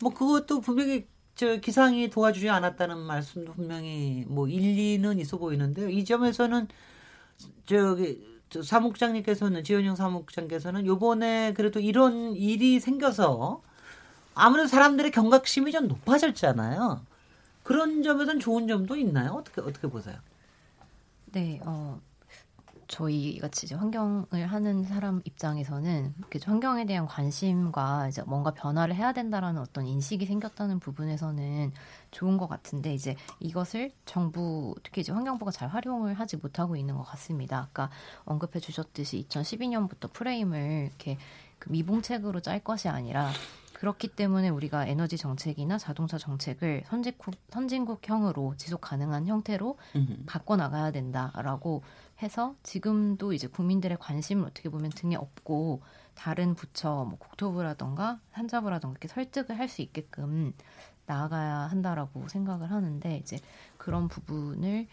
[0.00, 5.88] 뭐 그것도 분명히 저 기상이 도와주지 않았다는 말씀도 분명히 뭐 일리는 있어 보이는데요.
[5.88, 6.68] 이 점에서는
[7.66, 13.62] 저기 저 사무국장님께서는 지원영 사무국장께서는 요번에 그래도 이런 일이 생겨서
[14.34, 17.00] 아무래도 사람들의 경각심이 좀 높아졌잖아요.
[17.62, 19.32] 그런 점에서는 좋은 점도 있나요?
[19.32, 20.16] 어떻게 어떻게 보세요?
[21.32, 22.00] 네, 어,
[22.92, 29.62] 저희 같이 이제 환경을 하는 사람 입장에서는 환경에 대한 관심과 이제 뭔가 변화를 해야 된다라는
[29.62, 31.72] 어떤 인식이 생겼다는 부분에서는
[32.10, 37.02] 좋은 것 같은데 이제 이것을 정부 특히 이제 환경부가 잘 활용을 하지 못하고 있는 것
[37.04, 37.60] 같습니다.
[37.60, 37.88] 아까
[38.26, 41.16] 언급해 주셨듯이 2012년부터 프레임을 이렇게
[41.58, 43.30] 그 미봉책으로 짤 것이 아니라
[43.82, 49.76] 그렇기 때문에 우리가 에너지 정책이나 자동차 정책을 선진국 선진국형으로 지속 가능한 형태로
[50.26, 51.82] 바꿔 나가야 된다라고
[52.22, 55.82] 해서 지금도 이제 국민들의 관심을 어떻게 보면 등에 업고
[56.14, 60.52] 다른 부처, 뭐 국토부라던가 산자부라던가 이렇게 설득을 할 수 있게끔
[61.06, 63.38] 나아가야 한다라고 생각을 하는데 이제
[63.76, 64.86] 그런 부분을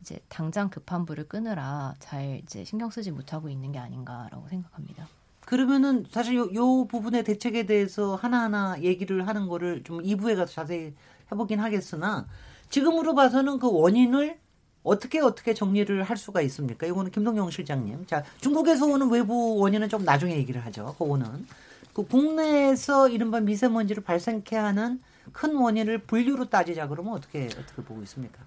[0.00, 5.08] 이제 당장 급한 불을 끄느라 잘 이제 신경 쓰지 못하고 있는 게 아닌가라고 생각합니다.
[5.46, 10.94] 그러면은 사실 요, 요 부분의 대책에 대해서 하나하나 얘기를 하는 거를 좀 2부에 가서 자세히
[11.30, 12.26] 해보긴 하겠으나
[12.70, 14.40] 지금으로 봐서는 그 원인을
[14.82, 16.86] 어떻게 어떻게 정리를 할 수가 있습니까?
[16.86, 18.06] 이거는 김동영 실장님.
[18.06, 20.94] 자, 중국에서 오는 외부 원인은 좀 나중에 얘기를 하죠.
[20.98, 21.46] 그거는.
[21.92, 25.00] 그 국내에서 이른바 미세먼지를 발생케 하는
[25.32, 28.38] 큰 원인을 분류로 따지자 그러면 어떻게 어떻게 보고 있습니까?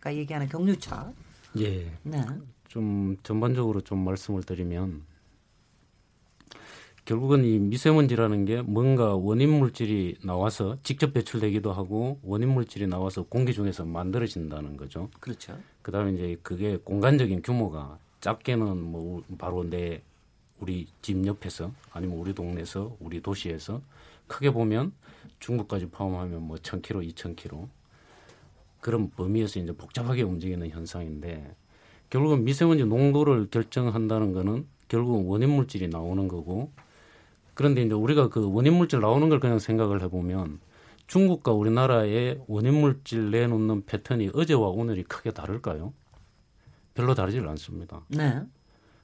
[0.00, 1.12] 그러니까 얘기하는 경유차.
[1.58, 1.90] 예.
[2.02, 2.24] 네.
[2.68, 5.02] 좀 전반적으로 좀 말씀을 드리면
[7.04, 13.52] 결국은 이 미세먼지라는 게 뭔가 원인 물질이 나와서 직접 배출되기도 하고 원인 물질이 나와서 공기
[13.52, 15.10] 중에서 만들어진다는 거죠.
[15.20, 15.58] 그렇죠.
[15.82, 20.00] 그다음에 이제 그게 공간적인 규모가 작게는 뭐 바로 내
[20.60, 23.82] 우리 집 옆에서 아니면 우리 동네에서 우리 도시에서
[24.26, 24.92] 크게 보면
[25.40, 27.68] 중국까지 포함하면 뭐 1000km, 2000km
[28.80, 31.54] 그런 범위에서 이제 복잡하게 움직이는 현상인데
[32.08, 36.72] 결국은 미세먼지 농도를 결정한다는 거는 결국은 원인 물질이 나오는 거고
[37.54, 40.60] 그런데 이제 우리가 그 원인 물질 나오는 걸 그냥 생각을 해보면
[41.06, 45.92] 중국과 우리나라의 원인 물질 내놓는 패턴이 어제와 오늘이 크게 다를까요?
[46.94, 48.02] 별로 다르질 않습니다.
[48.08, 48.42] 네.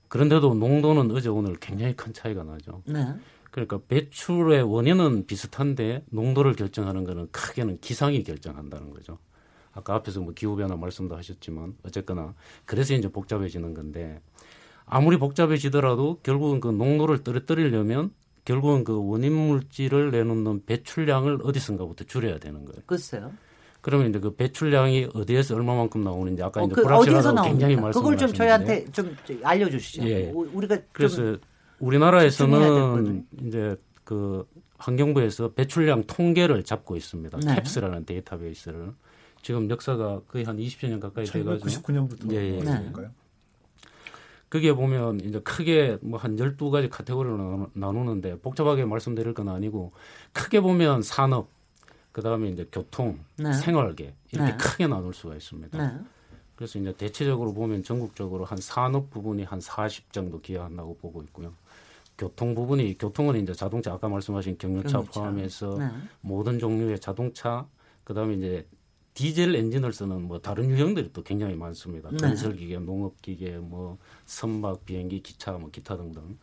[0.09, 2.83] 그런데도 농도는 어제 오늘 굉장히 큰 차이가 나죠.
[2.87, 3.15] 네.
[3.51, 9.19] 그러니까 배출의 원인은 비슷한데 농도를 결정하는 것은 크게는 기상이 결정한다는 거죠.
[9.73, 12.35] 아까 앞에서 뭐 기후 변화 말씀도 하셨지만 어쨌거나
[12.65, 14.21] 그래서 이제 복잡해지는 건데
[14.85, 18.13] 아무리 복잡해지더라도 결국은 그 농도를 떨어뜨리려면
[18.45, 22.83] 결국은 그 원인 물질을 내놓는 배출량을 어디선가부터 줄여야 되는 거예요.
[22.87, 23.33] 글쎄요.
[23.81, 28.17] 그러면 이제 그 배출량이 어디에서 얼마만큼 나오는지 아까 어, 이제 그 불확실하다고 굉장히 말씀 그걸
[28.19, 30.09] 좀 저희한테 좀 알려주시죠.
[30.09, 30.31] 예.
[30.31, 31.37] 우리가 그래서
[31.79, 34.47] 우리나라에서는 이제 그
[34.79, 37.39] 환경부에서 배출량 통계를 잡고 있습니다.
[37.45, 37.55] 네.
[37.57, 38.93] 캡스라는 데이터베이스를
[39.43, 42.59] 지금 역사가 거의 한 20여 년 가까이 돼가지고 99년부터 예, 예.
[42.59, 42.93] 네.
[44.51, 49.93] 그게 보면 이제 크게 뭐한 12가지 카테고리로 나누는데 복잡하게 말씀드릴 건 아니고
[50.33, 51.49] 크게 보면 산업,
[52.11, 53.53] 그다음에 이제 교통, 네.
[53.53, 54.57] 생활계 이렇게 네.
[54.57, 55.79] 크게 나눌 수가 있습니다.
[55.79, 56.01] 네.
[56.57, 61.55] 그래서 이제 대체적으로 보면 전국적으로 한 산업 부분이 한40 정도 기여한다고 보고 있고요.
[62.19, 65.21] 교통 부분이 교통은 이제 자동차 아까 말씀하신 경유차, 경유차.
[65.21, 65.89] 포함해서 네.
[66.23, 67.65] 모든 종류의 자동차
[68.03, 68.67] 그다음에 이제
[69.21, 72.11] 디젤 엔진을 쓰는 뭐 다른 유형들이 또 굉장히 많습니다.
[72.11, 72.17] 네.
[72.17, 76.39] 건설기계, 농업기계, 뭐 선박, 비행기, 기차, 뭐 기타 등등.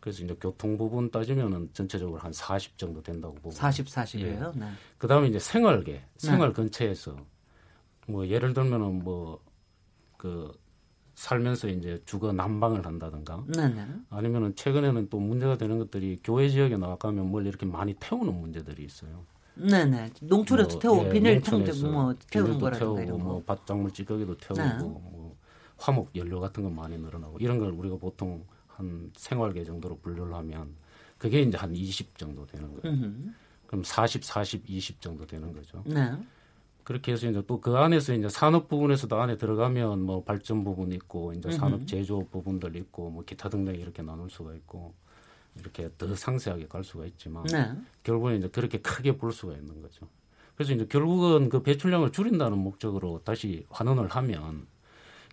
[0.00, 3.50] 그래서 이제 교통 부분 따지면은 전체적으로 한 40 정도 된다고 보고.
[3.50, 4.54] 40, 40이에요.
[4.54, 4.58] 예.
[4.58, 4.70] 네.
[4.98, 6.54] 그다음에 이제 생활계, 생활 네.
[6.54, 7.16] 근처에서
[8.06, 9.48] 뭐 예를 들면은 뭐
[10.18, 10.52] 그
[11.14, 13.74] 살면서 이제 주거 난방을 한다든가 네네.
[13.74, 13.94] 네.
[14.10, 19.24] 아니면은 최근에는 또 문제가 되는 것들이 교외 지역에 나가면 뭘 이렇게 많이 태우는 문제들이 있어요.
[19.58, 20.10] 네네.
[20.22, 24.78] 농촌에서 뭐, 태우고 예, 비닐통도 뭐 태우는 거라든가 태우고 뭐 밭작물 찌꺼기도 태우고 네.
[24.78, 25.36] 뭐
[25.76, 30.74] 화목 연료 같은 거 많이 늘어나고 이런 걸 우리가 보통 한 생활계 정도로 분류를 하면
[31.18, 32.96] 그게 이제 한 20 정도 되는 거예요.
[32.96, 33.32] 음흠.
[33.66, 35.82] 그럼 40, 40, 20 정도 되는 거죠.
[35.84, 36.12] 네.
[36.84, 41.34] 그렇게 해서 이제 또 그 안에서 이제 산업 부분에서도 안에 들어가면 뭐 발전 부분 있고
[41.34, 44.94] 이제 산업 제조 부분들 있고 뭐 기타 등등 이렇게 나눌 수가 있고
[45.58, 47.72] 이렇게 더 상세하게 갈 수가 있지만 네.
[48.02, 50.06] 결국은 이제 그렇게 크게 볼 수가 있는 거죠.
[50.54, 54.66] 그래서 이제 결국은 그 배출량을 줄인다는 목적으로 다시 환원을 하면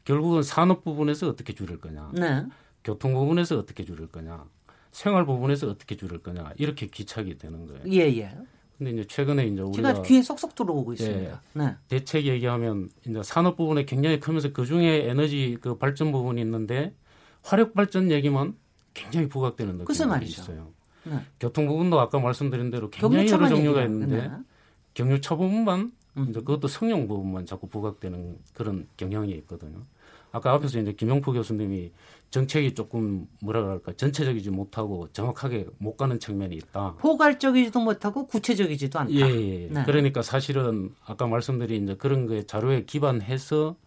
[0.03, 2.45] 결국은 산업 부분에서 어떻게 줄일 거냐, 네.
[2.83, 4.45] 교통 부분에서 어떻게 줄일 거냐,
[4.91, 7.81] 생활 부분에서 어떻게 줄일 거냐 이렇게 기착이 되는 거예요.
[7.87, 8.37] 예 예.
[8.77, 11.31] 근데 이제 최근에 이제 우리가 제가 귀에 쏙쏙 들어오고 예, 있습니다.
[11.31, 11.75] 예, 네.
[11.87, 16.93] 대책 얘기하면 이제 산업 부분에 굉장히 크면서 그 중에 에너지 그 발전 부분이 있는데
[17.41, 18.55] 화력 발전 얘기만
[18.95, 20.71] 굉장히 부각되는 느낌이 있어요.
[21.03, 21.19] 네.
[21.39, 24.31] 교통 부분도 아까 말씀드린 대로 굉장히 여러 종류가 있는데 네.
[24.95, 26.27] 경유차 부분만 음.
[26.29, 29.83] 이제 그것도 성용 부분만 자꾸 부각되는 그런 경향이 있거든요.
[30.31, 31.91] 아까 앞에서 이제 김영포 교수님이
[32.29, 36.95] 정책이 조금 뭐라 그럴까 전체적이지 못하고 정확하게 못 가는 측면이 있다.
[36.95, 39.13] 포괄적이지도 못하고 구체적이지도 않다.
[39.13, 39.67] 예, 예.
[39.71, 39.83] 네.
[39.85, 43.77] 그러니까 사실은 아까 말씀드린 이제 그런 거에 자료에 기반해서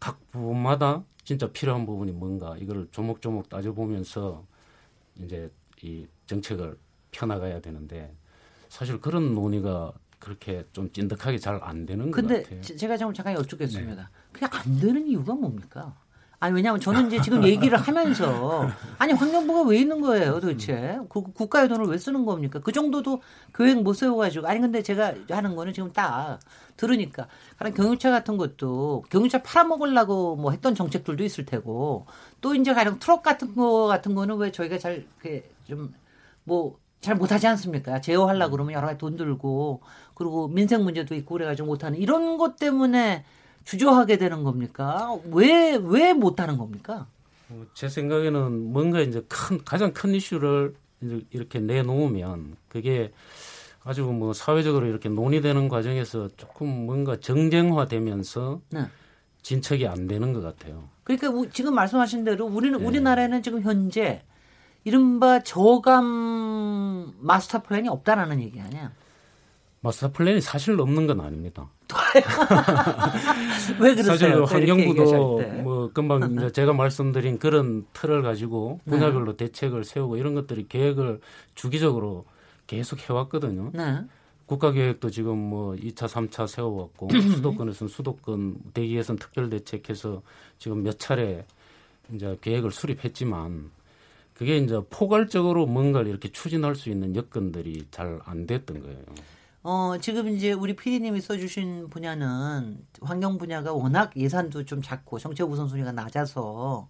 [0.00, 4.44] 각 부분마다 진짜 필요한 부분이 뭔가 이걸 조목조목 따져보면서
[5.16, 5.50] 이제
[5.82, 6.78] 이 정책을
[7.10, 8.14] 펴나가야 되는데
[8.68, 12.42] 사실 그런 논의가 그렇게 좀 찐득하게 잘 안 되는 것 같아요.
[12.44, 13.94] 근데 제가 좀 잠깐 여쭙겠습니다.
[14.02, 14.08] 네.
[14.32, 15.98] 그게 안 되는 이유가 뭡니까?
[16.44, 20.98] 아니 왜냐하면 저는 이제 지금 얘기를 하면서 아니 환경부가 왜 있는 거예요 도대체?
[21.08, 22.60] 그 국가의 돈을 왜 쓰는 겁니까?
[22.62, 23.22] 그 정도도
[23.54, 24.46] 계획 못 세워가지고.
[24.46, 26.40] 아니 근데 제가 하는 거는 지금 딱
[26.76, 27.28] 들으니까.
[27.56, 32.04] 그런 경유차 같은 것도 경유차 팔아먹으려고 뭐 했던 정책들도 있을 테고.
[32.42, 38.02] 또 이제 가령 트럭 같은 거 같은 거는 왜 저희가 잘좀뭐 잘 못하지 않습니까?
[38.02, 39.80] 제어하려 고 그러면 여러 가지 돈 들고.
[40.12, 43.24] 그리고 민생 문제도 있고 그래가지고 못하는 이런 것 때문에
[43.64, 45.16] 주저하게 되는 겁니까?
[45.30, 47.06] 왜, 왜 못하는 겁니까?
[47.50, 50.74] 어, 제 생각에는 뭔가 이제 큰, 가장 큰 이슈를
[51.30, 53.12] 이렇게 내놓으면 그게
[53.82, 58.86] 아주 뭐 사회적으로 이렇게 논의되는 과정에서 조금 뭔가 정쟁화되면서 네.
[59.42, 60.88] 진척이 안 되는 것 같아요.
[61.04, 62.84] 그러니까 우, 지금 말씀하신 대로 우리는 네.
[62.86, 64.22] 우리나라에는 지금 현재
[64.84, 68.92] 이른바 저감 마스터 플랜이 없다라는 얘기 아니야?
[69.80, 71.68] 마스터 플랜이 사실 없는 건 아닙니다.
[73.80, 74.46] 왜 그러세요?
[74.46, 78.92] 사실 환경부도 뭐 금방 이제 제가 말씀드린 그런 틀을 가지고 네.
[78.96, 79.46] 분야별로 네.
[79.46, 81.20] 대책을 세우고 이런 것들이 계획을
[81.54, 82.24] 주기적으로
[82.66, 83.70] 계속 해왔거든요.
[83.72, 84.00] 네.
[84.46, 90.22] 국가 계획도 지금 뭐 2차, 3차 세워왔고 수도권에서는 수도권 대기예선 특별 대책해서
[90.58, 91.46] 지금 몇 차례
[92.12, 93.70] 이제 계획을 수립했지만
[94.34, 98.98] 그게 이제 포괄적으로 뭔가를 이렇게 추진할 수 있는 여건들이 잘 안 됐던 거예요.
[99.64, 105.92] 어, 지금 이제 우리 피디님이 써주신 분야는 환경 분야가 워낙 예산도 좀 작고 정책 우선순위가
[105.92, 106.88] 낮아서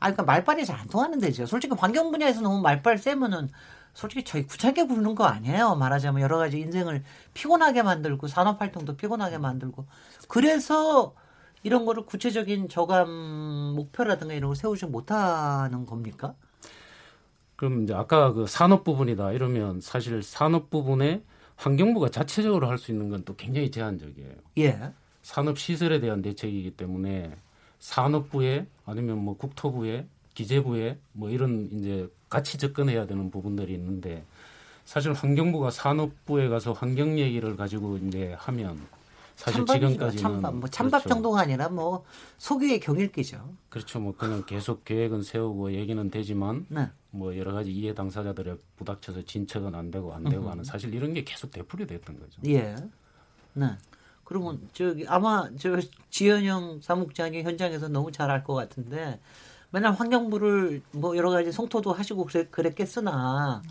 [0.00, 1.46] 아, 그러니까 말빨이 잘 안 통하는 데죠.
[1.46, 3.50] 솔직히 환경 분야에서 너무 말빨 세면은
[3.94, 5.76] 솔직히 저희 구차하게 부르는 거 아니에요.
[5.76, 7.04] 말하자면 여러 가지 인생을
[7.34, 9.86] 피곤하게 만들고 산업 활동도 피곤하게 만들고
[10.28, 11.14] 그래서
[11.62, 13.08] 이런 거를 구체적인 저감
[13.76, 16.34] 목표라든가 이런 걸 세우지 못하는 겁니까?
[17.56, 21.22] 그럼 이제 아까 그 산업 부분이다 이러면 사실 산업 부분에
[21.56, 24.32] 환경부가 자체적으로 할 수 있는 건 또 굉장히 제한적이에요.
[24.58, 24.78] 예.
[25.22, 27.34] 산업 시설에 대한 대책이기 때문에
[27.78, 34.24] 산업부에 아니면 뭐 국토부에 기재부에 뭐 이런 이제 같이 접근해야 되는 부분들이 있는데
[34.84, 38.78] 사실 환경부가 산업부에 가서 환경 얘기를 가지고 이제 하면
[39.36, 41.14] 사실 지금까지는 찬밥, 뭐 찬밥 그렇죠.
[41.14, 42.04] 정도가 아니라 뭐
[42.38, 43.54] 소규의 경일기죠.
[43.68, 44.00] 그렇죠.
[44.00, 46.88] 뭐 그냥 계속 계획은 세우고 얘기는 되지만 네.
[47.10, 51.24] 뭐 여러 가지 이해 당사자들의 부닥쳐서 진척은 안 되고 안 되고 하는 사실 이런 게
[51.24, 52.40] 계속 되풀이 됐던 거죠.
[52.46, 52.76] 예.
[53.54, 53.76] 네.
[54.24, 55.78] 그러면 저기 아마 저
[56.10, 59.20] 지현영 사무장이 현장에서 너무 잘 알 것 같은데
[59.70, 63.62] 맨날 환경부를 뭐 여러 가지 송토도 하시고 그랬 겠으나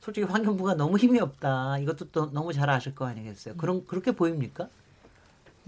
[0.00, 1.78] 솔직히 환경부가 너무 힘이 없다.
[1.78, 3.54] 이것도 또 너무 잘 아실 거 아니겠어요?
[3.56, 4.68] 그런 그렇게 보입니까?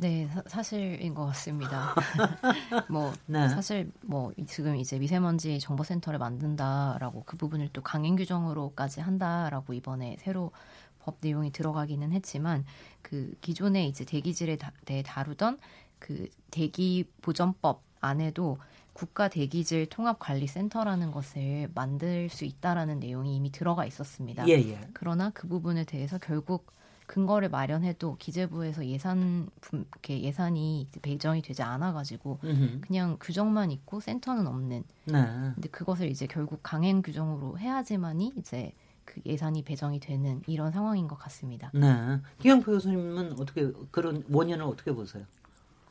[0.00, 1.92] 네, 사, 실인 것 같습니다.
[2.88, 3.48] 뭐 네.
[3.48, 10.52] 사실 뭐 지금 이제 미세먼지 정보센터를 만든다라고 그 부분을 또 강행 규정으로까지 한다라고 이번에 새로
[11.00, 12.64] 법 내용이 들어가기는 했지만
[13.02, 15.58] 그 기존에 이제 대기질에 대해 다루던
[15.98, 18.58] 그 대기 보전법 안에도
[18.92, 24.46] 국가 대기질 통합관리센터라는 것을 만들 수 있다라는 내용이 이미 들어가 있었습니다.
[24.46, 24.80] 예, 예.
[24.92, 26.72] 그러나 그 부분에 대해서 결국
[27.08, 32.38] 근거를 마련해도 기재부에서 예산 이렇게 예산이 배정이 되지 않아 가지고
[32.82, 34.84] 그냥 규정만 있고 센터는 없는.
[35.06, 35.12] 네.
[35.54, 38.72] 근데 그것을 이제 결국 강행 규정으로 해야지만이 이제
[39.06, 41.70] 그 예산이 배정이 되는 이런 상황인 것 같습니다.
[41.72, 42.20] 네.
[42.40, 45.24] 김영표 교수님은 어떻게 그런 원인을 어떻게 보세요?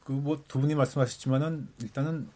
[0.05, 2.29] 그 뭐 두 분이 말씀하셨지만은 일단은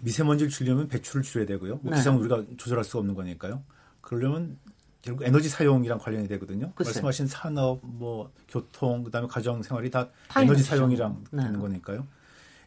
[0.00, 1.80] 미세먼지를 줄이려면 배출을 줄여야 되고요.
[1.82, 1.96] 뭐 네.
[1.96, 3.62] 기상 우리가 조절할 수가 없는 거니까요.
[4.02, 4.58] 그러려면
[5.02, 6.72] 결국 에너지 사용이랑 관련이 되거든요.
[6.74, 6.90] 글쎄.
[6.90, 11.42] 말씀하신 산업, 뭐 교통, 그다음에 가정 생활이 다 에너지 사용이랑 네.
[11.42, 12.06] 되는 거니까요.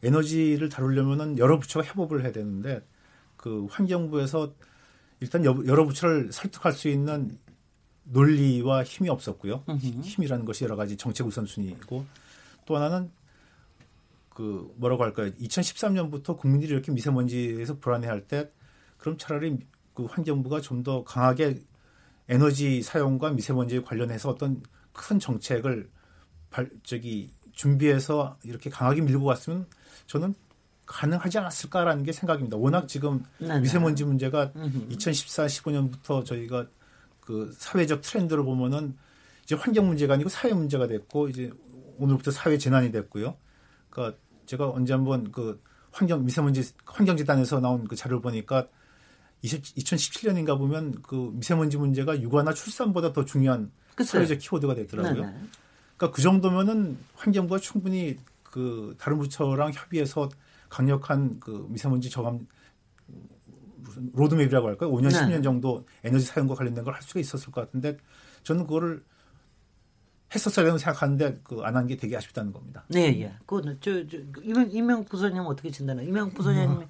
[0.03, 2.85] 에너지를 다루려면은 여러 부처가 협업을 해야 되는데
[3.37, 4.53] 그 환경부에서
[5.21, 7.37] 일단 여러 부처를 설득할 수 있는
[8.03, 9.63] 논리와 힘이 없었고요.
[9.67, 12.05] 힘이라는 것이 여러 가지 정책 우선순위이고
[12.65, 13.09] 또 하나는
[14.29, 15.31] 그 뭐라고 할까요?
[15.39, 18.51] 2013년부터 국민들이 이렇게 미세먼지에서 불안해할 때
[18.97, 19.57] 그럼 차라리
[19.93, 21.63] 그 환경부가 좀 더 강하게
[22.29, 24.61] 에너지 사용과 미세먼지에 관련해서 어떤
[24.93, 25.89] 큰 정책을
[26.49, 29.67] 발, 저기 준비해서 이렇게 강하게 밀고 갔으면
[30.07, 30.33] 저는
[30.85, 32.57] 가능하지 않았을까라는 게 생각입니다.
[32.57, 33.61] 워낙 지금 네네.
[33.61, 34.51] 미세먼지 문제가
[34.89, 36.67] 2014, 15년부터 저희가
[37.19, 38.95] 그 사회적 트렌드를 보면은
[39.43, 41.51] 이제 환경 문제가 아니고 사회 문제가 됐고 이제
[41.97, 43.35] 오늘부터 사회 재난이 됐고요.
[43.89, 45.61] 그러니까 제가 언제 한번 그
[45.91, 48.67] 환경 미세먼지 환경재단에서 나온 그 자료를 보니까
[49.45, 54.11] 20, 2017년인가 보면 그 미세먼지 문제가 육아나 출산보다 더 중요한 그쵸?
[54.11, 55.21] 사회적 키워드가 되더라고요.
[55.21, 55.33] 네네.
[55.97, 60.29] 그러니까 그 정도면은 환경부가 충분히 그 다른 부처랑 협의해서
[60.69, 62.47] 강력한 그 미세먼지 저감
[64.13, 64.91] 로드맵이라고 할까요?
[64.91, 65.19] 5년, 네.
[65.37, 67.97] 10년 정도 에너지 사용과 관련된 걸 할 수가 있었을 것 같은데
[68.43, 69.03] 저는 그거를
[70.33, 72.83] 했었어야 된다고 생각하는데 그 안 한 게 되게 아쉽다는 겁니다.
[72.89, 73.33] 네, 예.
[73.45, 76.03] 그거는 저, 저 이명, 이명 부소님 어떻게 진단해?
[76.03, 76.85] 이명 부소님 음.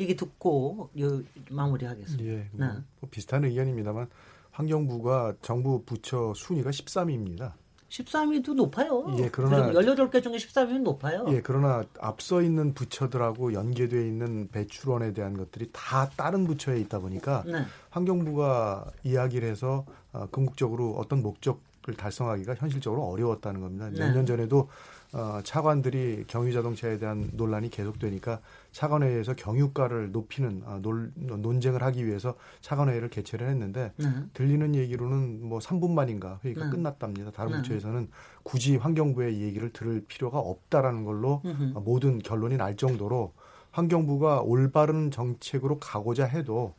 [0.00, 2.24] 얘기 듣고 요, 마무리하겠습니다.
[2.24, 2.72] 예, 뭐, 네.
[3.00, 4.08] 뭐 비슷한 의견입니다만
[4.50, 7.52] 환경부가 정부 부처 순위가 13위입니다.
[7.90, 9.04] 13위도 높아요.
[9.18, 11.26] 예, 그러나 18개 중에 13위는 높아요.
[11.28, 17.42] 예, 그러나 앞서 있는 부처들하고 연계되어 있는 배출원에 대한 것들이 다 다른 부처에 있다 보니까
[17.46, 17.64] 네.
[17.90, 23.88] 환경부가 이야기를 해서 어, 궁극적으로 어떤 목적 을 달성하기가 현실적으로 어려웠다는 겁니다.
[23.88, 24.00] 네.
[24.00, 24.68] 몇년 전에도
[25.12, 28.40] 어, 차관들이 경유 자동차에 대한 논란이 계속되니까
[28.70, 34.06] 차관회의에서 경유가를 높이는 아, 논, 논쟁을 하기 위해서 차관회의를 개최를 했는데 네.
[34.34, 36.70] 들리는 얘기로는 뭐 3분 만인가 회의가 네.
[36.70, 37.32] 끝났답니다.
[37.32, 37.58] 다른 네.
[37.58, 38.08] 부처에서는
[38.44, 41.78] 굳이 환경부의 얘기를 들을 필요가 없다라는 걸로 음흠.
[41.80, 43.32] 모든 결론이 날 정도로
[43.72, 46.74] 환경부가 올바른 정책으로 가고자 해도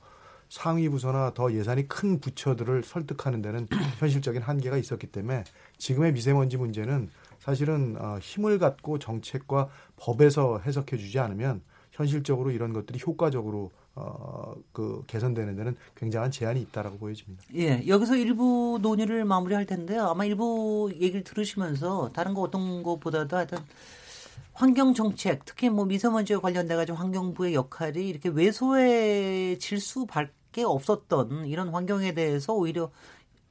[0.47, 3.67] 상위 부서나 더 예산이 큰 부처들을 설득하는 데는
[3.99, 5.43] 현실적인 한계가 있었기 때문에
[5.77, 7.09] 지금의 미세먼지 문제는
[7.41, 9.67] 사실은 어, 힘을 갖고 정책과
[9.97, 11.61] 법에서 해석해 주지 않으면
[11.91, 17.43] 현실적으로 이런 것들이 효과적으로 어, 그 개선되는 데는 굉장한 제한이 있다라고 보여집니다.
[17.55, 20.05] 예, 여기서 일부 논의를 마무리할 텐데요.
[20.05, 23.57] 아마 일부 얘기를 들으시면서 다른 거 어떤 것보다도 하여튼
[24.53, 31.69] 환경 정책, 특히 뭐 미세먼지와 관련돼 가지고 환경부의 역할이 이렇게 왜소해질 수밖에 게 없었던 이런
[31.69, 32.91] 환경에 대해서 오히려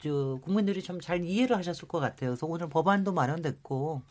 [0.03, 2.31] 저 국민들이 좀 잘 이해를 하셨을 것 같아요.
[2.31, 4.03] 그래서 오늘 법안도 마련됐고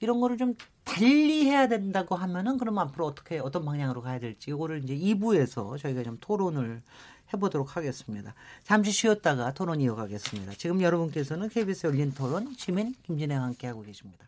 [0.00, 0.54] 이런 거를 좀
[0.84, 6.02] 달리 해야 된다고 하면은 그럼 앞으로 어떻게 어떤 방향으로 가야 될지 이거를 이제 2부에서 저희가
[6.02, 6.82] 좀 토론을
[7.32, 8.34] 해보도록 하겠습니다.
[8.64, 10.54] 잠시 쉬었다가 토론 이어가겠습니다.
[10.56, 14.26] 지금 여러분께서는 KBS 열린 토론 시민 김진애와 함께하고 계십니다.